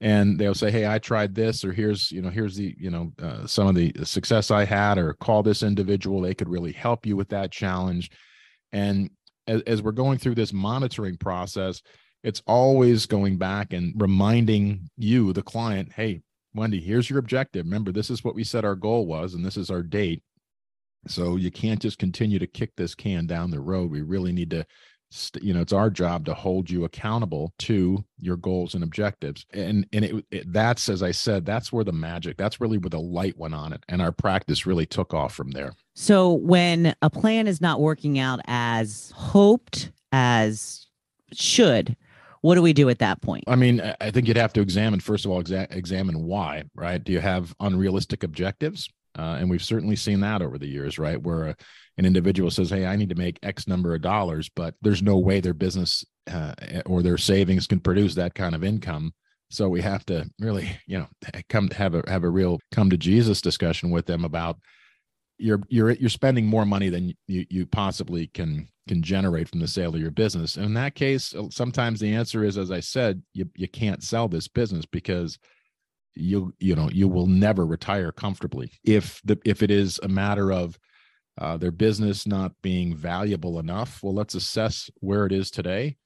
and 0.00 0.38
they'll 0.38 0.54
say 0.54 0.70
hey 0.70 0.86
i 0.86 0.98
tried 0.98 1.34
this 1.34 1.64
or 1.64 1.72
here's 1.72 2.10
you 2.12 2.22
know 2.22 2.30
here's 2.30 2.56
the 2.56 2.74
you 2.78 2.90
know 2.90 3.12
uh, 3.22 3.46
some 3.46 3.66
of 3.68 3.74
the 3.76 3.92
success 4.04 4.50
i 4.50 4.64
had 4.64 4.98
or 4.98 5.14
call 5.14 5.42
this 5.42 5.62
individual 5.62 6.20
they 6.20 6.34
could 6.34 6.48
really 6.48 6.72
help 6.72 7.06
you 7.06 7.16
with 7.16 7.28
that 7.30 7.52
challenge 7.52 8.10
and 8.72 9.10
as, 9.46 9.62
as 9.62 9.82
we're 9.82 9.92
going 9.92 10.18
through 10.18 10.34
this 10.34 10.52
monitoring 10.52 11.16
process 11.16 11.82
it's 12.24 12.42
always 12.46 13.06
going 13.06 13.38
back 13.38 13.72
and 13.72 13.94
reminding 14.00 14.88
you 14.98 15.32
the 15.32 15.42
client 15.42 15.92
hey 15.94 16.20
wendy 16.54 16.80
here's 16.80 17.10
your 17.10 17.18
objective. 17.18 17.66
Remember 17.66 17.92
this 17.92 18.10
is 18.10 18.24
what 18.24 18.34
we 18.34 18.44
said 18.44 18.64
our 18.64 18.74
goal 18.74 19.06
was 19.06 19.34
and 19.34 19.44
this 19.44 19.56
is 19.56 19.70
our 19.70 19.82
date. 19.82 20.22
So 21.06 21.36
you 21.36 21.50
can't 21.50 21.82
just 21.82 21.98
continue 21.98 22.38
to 22.38 22.46
kick 22.46 22.72
this 22.76 22.94
can 22.94 23.26
down 23.26 23.50
the 23.50 23.60
road. 23.60 23.90
We 23.90 24.02
really 24.02 24.32
need 24.32 24.50
to 24.50 24.66
you 25.40 25.54
know 25.54 25.60
it's 25.60 25.72
our 25.72 25.90
job 25.90 26.24
to 26.24 26.34
hold 26.34 26.68
you 26.68 26.84
accountable 26.84 27.52
to 27.58 28.04
your 28.18 28.36
goals 28.36 28.74
and 28.74 28.82
objectives. 28.82 29.46
And 29.52 29.86
and 29.92 30.04
it, 30.04 30.26
it, 30.30 30.52
that's 30.52 30.88
as 30.88 31.02
i 31.02 31.12
said 31.12 31.46
that's 31.46 31.72
where 31.72 31.84
the 31.84 31.92
magic 31.92 32.36
that's 32.36 32.60
really 32.60 32.78
where 32.78 32.90
the 32.90 32.98
light 33.00 33.38
went 33.38 33.54
on 33.54 33.72
it 33.72 33.84
and 33.88 34.02
our 34.02 34.12
practice 34.12 34.66
really 34.66 34.86
took 34.86 35.14
off 35.14 35.34
from 35.34 35.50
there. 35.52 35.74
So 35.94 36.32
when 36.32 36.94
a 37.02 37.10
plan 37.10 37.46
is 37.46 37.60
not 37.60 37.80
working 37.80 38.18
out 38.18 38.40
as 38.46 39.12
hoped 39.14 39.92
as 40.10 40.86
should 41.32 41.96
what 42.44 42.56
do 42.56 42.62
we 42.62 42.74
do 42.74 42.90
at 42.90 42.98
that 42.98 43.22
point? 43.22 43.42
I 43.48 43.56
mean 43.56 43.80
i 44.02 44.10
think 44.10 44.28
you'd 44.28 44.36
have 44.36 44.52
to 44.52 44.60
examine 44.60 45.00
first 45.00 45.24
of 45.24 45.30
all 45.30 45.42
exa- 45.42 45.74
examine 45.74 46.24
why 46.24 46.64
right? 46.74 47.02
Do 47.02 47.10
you 47.10 47.20
have 47.20 47.54
unrealistic 47.58 48.22
objectives? 48.22 48.90
Uh, 49.18 49.36
and 49.38 49.48
we've 49.48 49.64
certainly 49.64 49.96
seen 49.96 50.20
that 50.20 50.42
over 50.42 50.58
the 50.58 50.68
years 50.68 50.98
right? 50.98 51.20
Where 51.20 51.48
uh, 51.48 51.54
an 51.96 52.04
individual 52.04 52.50
says, 52.50 52.68
Hey, 52.68 52.84
I 52.84 52.96
need 52.96 53.08
to 53.08 53.14
make 53.14 53.38
X 53.42 53.66
number 53.66 53.94
of 53.94 54.02
dollars, 54.02 54.50
but 54.54 54.74
there's 54.82 55.02
no 55.02 55.16
way 55.16 55.40
their 55.40 55.54
business 55.54 56.04
uh, 56.30 56.54
or 56.84 57.02
their 57.02 57.16
savings 57.16 57.66
can 57.66 57.80
produce 57.80 58.14
that 58.16 58.34
kind 58.34 58.54
of 58.54 58.62
income. 58.62 59.14
So 59.50 59.70
we 59.70 59.80
have 59.80 60.04
to 60.06 60.28
really, 60.38 60.68
you 60.86 60.98
know, 60.98 61.06
come 61.48 61.70
have 61.70 61.94
a 61.94 62.02
have 62.08 62.24
a 62.24 62.30
real 62.30 62.58
come 62.72 62.90
to 62.90 62.98
Jesus 62.98 63.40
discussion 63.40 63.90
with 63.90 64.04
them 64.04 64.22
about 64.22 64.58
you're 65.38 65.60
you're 65.68 65.92
you're 65.92 66.08
spending 66.08 66.46
more 66.46 66.64
money 66.64 66.88
than 66.88 67.14
you 67.26 67.46
you 67.50 67.66
possibly 67.66 68.28
can 68.28 68.68
can 68.88 69.02
generate 69.02 69.48
from 69.48 69.60
the 69.60 69.68
sale 69.68 69.94
of 69.94 70.00
your 70.00 70.10
business. 70.10 70.56
And 70.56 70.66
in 70.66 70.74
that 70.74 70.94
case, 70.94 71.34
uh, 71.34 71.48
sometimes 71.50 72.00
the 72.00 72.14
answer 72.14 72.44
is, 72.44 72.58
as 72.58 72.70
I 72.70 72.80
said, 72.80 73.22
you 73.32 73.48
you 73.56 73.68
can't 73.68 74.02
sell 74.02 74.28
this 74.28 74.48
business 74.48 74.86
because 74.86 75.38
you 76.14 76.54
you 76.60 76.74
know 76.74 76.88
you 76.90 77.08
will 77.08 77.26
never 77.26 77.66
retire 77.66 78.12
comfortably 78.12 78.70
if 78.84 79.20
the 79.24 79.38
if 79.44 79.62
it 79.62 79.70
is 79.70 79.98
a 80.02 80.08
matter 80.08 80.52
of 80.52 80.78
uh, 81.38 81.56
their 81.56 81.72
business 81.72 82.26
not 82.26 82.52
being 82.62 82.94
valuable 82.94 83.58
enough. 83.58 84.02
Well, 84.02 84.14
let's 84.14 84.34
assess 84.34 84.90
where 85.00 85.26
it 85.26 85.32
is 85.32 85.50
today 85.50 85.96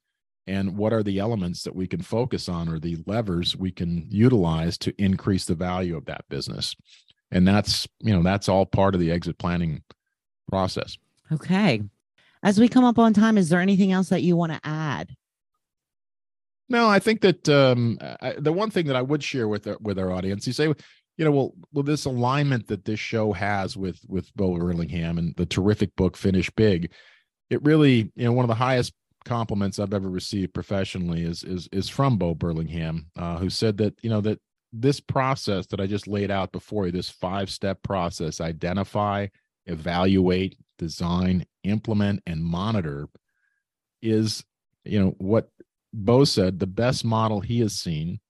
and 0.46 0.78
what 0.78 0.94
are 0.94 1.02
the 1.02 1.18
elements 1.18 1.62
that 1.64 1.76
we 1.76 1.86
can 1.86 2.00
focus 2.00 2.48
on 2.48 2.68
or 2.68 2.78
the 2.78 2.96
levers 3.06 3.54
we 3.54 3.70
can 3.70 4.06
utilize 4.08 4.78
to 4.78 4.94
increase 4.96 5.44
the 5.44 5.54
value 5.54 5.96
of 5.96 6.06
that 6.06 6.24
business. 6.30 6.74
And 7.30 7.46
that's, 7.46 7.86
you 8.00 8.14
know, 8.14 8.22
that's 8.22 8.48
all 8.48 8.66
part 8.66 8.94
of 8.94 9.00
the 9.00 9.10
exit 9.10 9.38
planning 9.38 9.82
process. 10.48 10.96
Okay. 11.30 11.82
As 12.42 12.58
we 12.58 12.68
come 12.68 12.84
up 12.84 12.98
on 12.98 13.12
time, 13.12 13.36
is 13.36 13.48
there 13.48 13.60
anything 13.60 13.92
else 13.92 14.08
that 14.08 14.22
you 14.22 14.36
want 14.36 14.52
to 14.52 14.60
add? 14.64 15.14
No, 16.68 16.88
I 16.88 16.98
think 16.98 17.22
that 17.22 17.48
um, 17.48 17.98
I, 18.00 18.34
the 18.38 18.52
one 18.52 18.70
thing 18.70 18.86
that 18.86 18.96
I 18.96 19.02
would 19.02 19.22
share 19.22 19.48
with 19.48 19.66
our, 19.66 19.78
with 19.80 19.98
our 19.98 20.12
audience, 20.12 20.46
you 20.46 20.52
say, 20.52 20.66
you 20.66 21.24
know, 21.24 21.32
well, 21.32 21.54
well, 21.72 21.82
this 21.82 22.04
alignment 22.04 22.68
that 22.68 22.84
this 22.84 23.00
show 23.00 23.32
has 23.32 23.76
with 23.76 24.00
with 24.06 24.34
Bo 24.36 24.56
Burlingham 24.56 25.18
and 25.18 25.34
the 25.36 25.46
terrific 25.46 25.96
book 25.96 26.16
Finish 26.16 26.50
Big, 26.50 26.92
it 27.50 27.62
really, 27.64 28.12
you 28.14 28.24
know, 28.24 28.32
one 28.32 28.44
of 28.44 28.48
the 28.48 28.54
highest 28.54 28.92
compliments 29.24 29.78
I've 29.78 29.94
ever 29.94 30.08
received 30.08 30.54
professionally 30.54 31.24
is 31.24 31.42
is 31.42 31.68
is 31.72 31.88
from 31.88 32.18
Bo 32.18 32.34
Burlingham, 32.34 33.06
uh, 33.16 33.38
who 33.38 33.50
said 33.50 33.78
that 33.78 33.94
you 34.02 34.10
know 34.10 34.20
that 34.20 34.38
this 34.72 35.00
process 35.00 35.66
that 35.68 35.80
I 35.80 35.86
just 35.86 36.06
laid 36.06 36.30
out 36.30 36.52
before 36.52 36.86
you, 36.86 36.92
this 36.92 37.10
five 37.10 37.50
step 37.50 37.82
process, 37.82 38.40
identify, 38.40 39.28
evaluate, 39.66 40.58
design, 40.78 41.44
implement, 41.64 42.22
and 42.26 42.44
monitor, 42.44 43.08
is 44.02 44.44
you 44.84 45.00
know 45.00 45.14
what 45.18 45.50
Bo 45.92 46.24
said 46.24 46.58
the 46.58 46.66
best 46.66 47.04
model 47.04 47.40
he 47.40 47.60
has 47.60 47.74
seen 47.74 48.20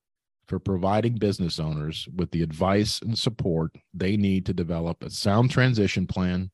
for 0.47 0.59
providing 0.59 1.15
business 1.17 1.61
owners 1.61 2.09
with 2.15 2.31
the 2.31 2.43
advice 2.43 3.03
and 3.03 3.19
support 3.19 3.77
they 3.93 4.17
need 4.17 4.47
to 4.47 4.55
develop 4.55 5.03
a 5.03 5.11
sound 5.11 5.51
transition 5.51 6.07
plan 6.07 6.51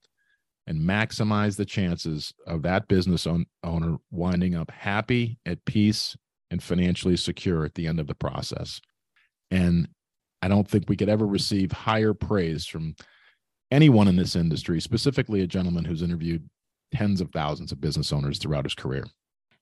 and 0.67 0.81
maximize 0.81 1.57
the 1.57 1.65
chances 1.65 2.33
of 2.47 2.63
that 2.63 2.89
business 2.89 3.27
own, 3.27 3.47
owner 3.63 3.97
winding 4.11 4.55
up 4.55 4.71
happy, 4.71 5.39
at 5.45 5.65
peace, 5.65 6.17
and 6.51 6.63
financially 6.63 7.17
secure 7.17 7.65
at 7.65 7.75
the 7.75 7.87
end 7.87 8.01
of 8.01 8.07
the 8.07 8.15
process. 8.15 8.81
And 9.55 9.89
I 10.43 10.49
don't 10.49 10.69
think 10.69 10.89
we 10.89 10.97
could 10.97 11.09
ever 11.09 11.27
receive 11.27 11.71
higher 11.71 12.13
praise 12.13 12.67
from 12.67 12.97
anyone 13.71 14.09
in 14.09 14.17
this 14.17 14.35
industry, 14.35 14.81
specifically 14.81 15.43
a 15.43 15.47
gentleman 15.47 15.85
who's 15.85 16.03
interviewed 16.03 16.49
tens 16.93 17.21
of 17.21 17.31
thousands 17.31 17.71
of 17.71 17.81
business 17.81 18.13
owners 18.13 18.39
throughout 18.39 18.65
his 18.65 18.75
career. 18.75 19.05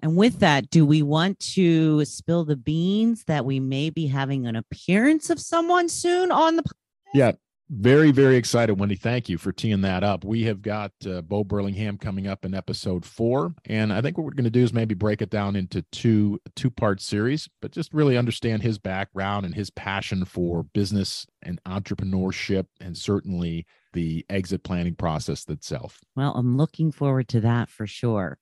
And 0.00 0.16
with 0.16 0.40
that, 0.40 0.70
do 0.70 0.86
we 0.86 1.02
want 1.02 1.38
to 1.54 2.04
spill 2.06 2.44
the 2.44 2.56
beans 2.56 3.24
that 3.24 3.44
we 3.44 3.60
may 3.60 3.90
be 3.90 4.06
having 4.06 4.46
an 4.46 4.56
appearance 4.56 5.28
of 5.28 5.38
someone 5.38 5.90
soon 5.90 6.32
on 6.32 6.56
the? 6.56 6.64
Yeah, 7.12 7.32
very, 7.74 8.10
very 8.10 8.36
excited, 8.36 8.78
Wendy. 8.78 8.96
Thank 8.96 9.30
you 9.30 9.38
for 9.38 9.50
teeing 9.50 9.80
that 9.80 10.04
up. 10.04 10.24
We 10.24 10.42
have 10.44 10.60
got 10.60 10.92
uh, 11.08 11.22
Bo 11.22 11.42
Burlingham 11.42 11.96
coming 11.96 12.26
up 12.26 12.44
in 12.44 12.54
episode 12.54 13.06
four, 13.06 13.54
and 13.64 13.92
I 13.94 14.02
think 14.02 14.18
what 14.18 14.24
we're 14.24 14.34
going 14.34 14.44
to 14.44 14.50
do 14.50 14.62
is 14.62 14.74
maybe 14.74 14.94
break 14.94 15.22
it 15.22 15.30
down 15.30 15.56
into 15.56 15.80
two 15.90 16.38
two 16.54 16.70
part 16.70 17.00
series, 17.00 17.48
but 17.62 17.72
just 17.72 17.94
really 17.94 18.18
understand 18.18 18.62
his 18.62 18.78
background 18.78 19.46
and 19.46 19.54
his 19.54 19.70
passion 19.70 20.26
for 20.26 20.64
business 20.64 21.26
and 21.42 21.62
entrepreneurship, 21.64 22.66
and 22.78 22.96
certainly 22.96 23.64
the 23.94 24.26
exit 24.28 24.64
planning 24.64 24.94
process 24.94 25.48
itself. 25.48 25.98
Well, 26.14 26.34
I'm 26.36 26.58
looking 26.58 26.92
forward 26.92 27.28
to 27.28 27.40
that 27.40 27.70
for 27.70 27.86
sure. 27.86 28.38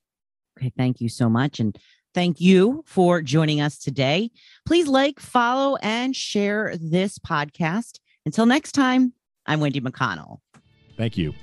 Okay, 0.58 0.72
thank 0.78 1.02
you 1.02 1.10
so 1.10 1.30
much. 1.30 1.60
And 1.60 1.78
thank 2.14 2.40
you 2.40 2.86
for 2.88 3.22
joining 3.22 3.60
us 3.60 3.78
today. 3.78 4.32
Please 4.66 4.88
like, 4.88 5.20
follow, 5.20 5.76
and 5.82 6.16
share 6.16 6.78
this 6.80 7.20
podcast. 7.20 8.00
Until 8.26 8.46
next 8.46 8.72
time, 8.72 9.12
I'm 9.46 9.60
Wendy 9.60 9.82
McConnell. 9.82 10.38
Thank 10.96 11.18
you. 11.18 11.34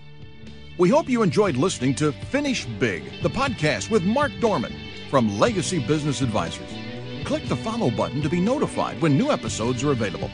We 0.79 0.89
hope 0.89 1.11
you 1.11 1.23
enjoyed 1.23 1.57
listening 1.57 1.95
to 1.97 2.13
Finish 2.13 2.65
Big, 2.65 3.03
the 3.23 3.29
podcast 3.29 3.91
with 3.91 4.05
Mark 4.05 4.33
Dorman 4.41 4.73
from 5.11 5.39
Legacy 5.39 5.81
Business 5.81 6.23
Advisors. 6.23 6.80
Click 7.25 7.47
the 7.47 7.57
follow 7.57 7.91
button 7.91 8.23
to 8.23 8.29
be 8.29 8.41
notified 8.41 9.01
when 9.01 9.17
new 9.17 9.31
episodes 9.31 9.85
are 9.85 9.93
available. 9.93 10.31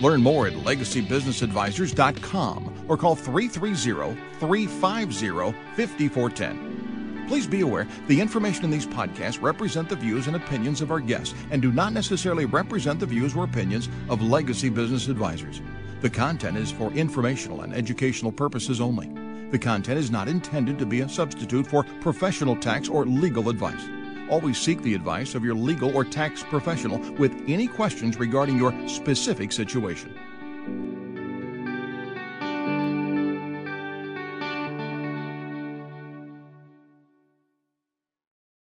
Learn 0.00 0.22
more 0.22 0.46
at 0.46 0.54
legacybusinessadvisors.com 0.54 2.86
or 2.88 2.96
call 2.96 3.14
330 3.14 4.18
350 4.38 5.52
5410. 5.76 7.26
Please 7.28 7.46
be 7.46 7.60
aware 7.60 7.86
the 8.08 8.20
information 8.20 8.64
in 8.64 8.70
these 8.70 8.86
podcasts 8.86 9.40
represent 9.40 9.88
the 9.88 9.94
views 9.94 10.26
and 10.26 10.34
opinions 10.34 10.80
of 10.80 10.90
our 10.90 10.98
guests 10.98 11.34
and 11.52 11.62
do 11.62 11.70
not 11.70 11.92
necessarily 11.92 12.44
represent 12.44 12.98
the 12.98 13.06
views 13.06 13.36
or 13.36 13.44
opinions 13.44 13.88
of 14.08 14.20
Legacy 14.20 14.68
Business 14.68 15.06
Advisors. 15.06 15.62
The 16.00 16.10
content 16.10 16.56
is 16.56 16.72
for 16.72 16.90
informational 16.92 17.60
and 17.60 17.72
educational 17.72 18.32
purposes 18.32 18.80
only. 18.80 19.08
The 19.50 19.58
content 19.58 19.98
is 19.98 20.10
not 20.10 20.28
intended 20.28 20.78
to 20.78 20.86
be 20.86 21.02
a 21.02 21.08
substitute 21.08 21.66
for 21.66 21.84
professional 22.00 22.56
tax 22.56 22.88
or 22.88 23.04
legal 23.04 23.48
advice. 23.48 23.84
Always 24.30 24.58
seek 24.58 24.80
the 24.82 24.94
advice 24.94 25.34
of 25.34 25.44
your 25.44 25.56
legal 25.56 25.94
or 25.94 26.04
tax 26.04 26.44
professional 26.44 26.98
with 27.14 27.32
any 27.48 27.66
questions 27.66 28.16
regarding 28.16 28.56
your 28.56 28.72
specific 28.88 29.50
situation. 29.50 30.16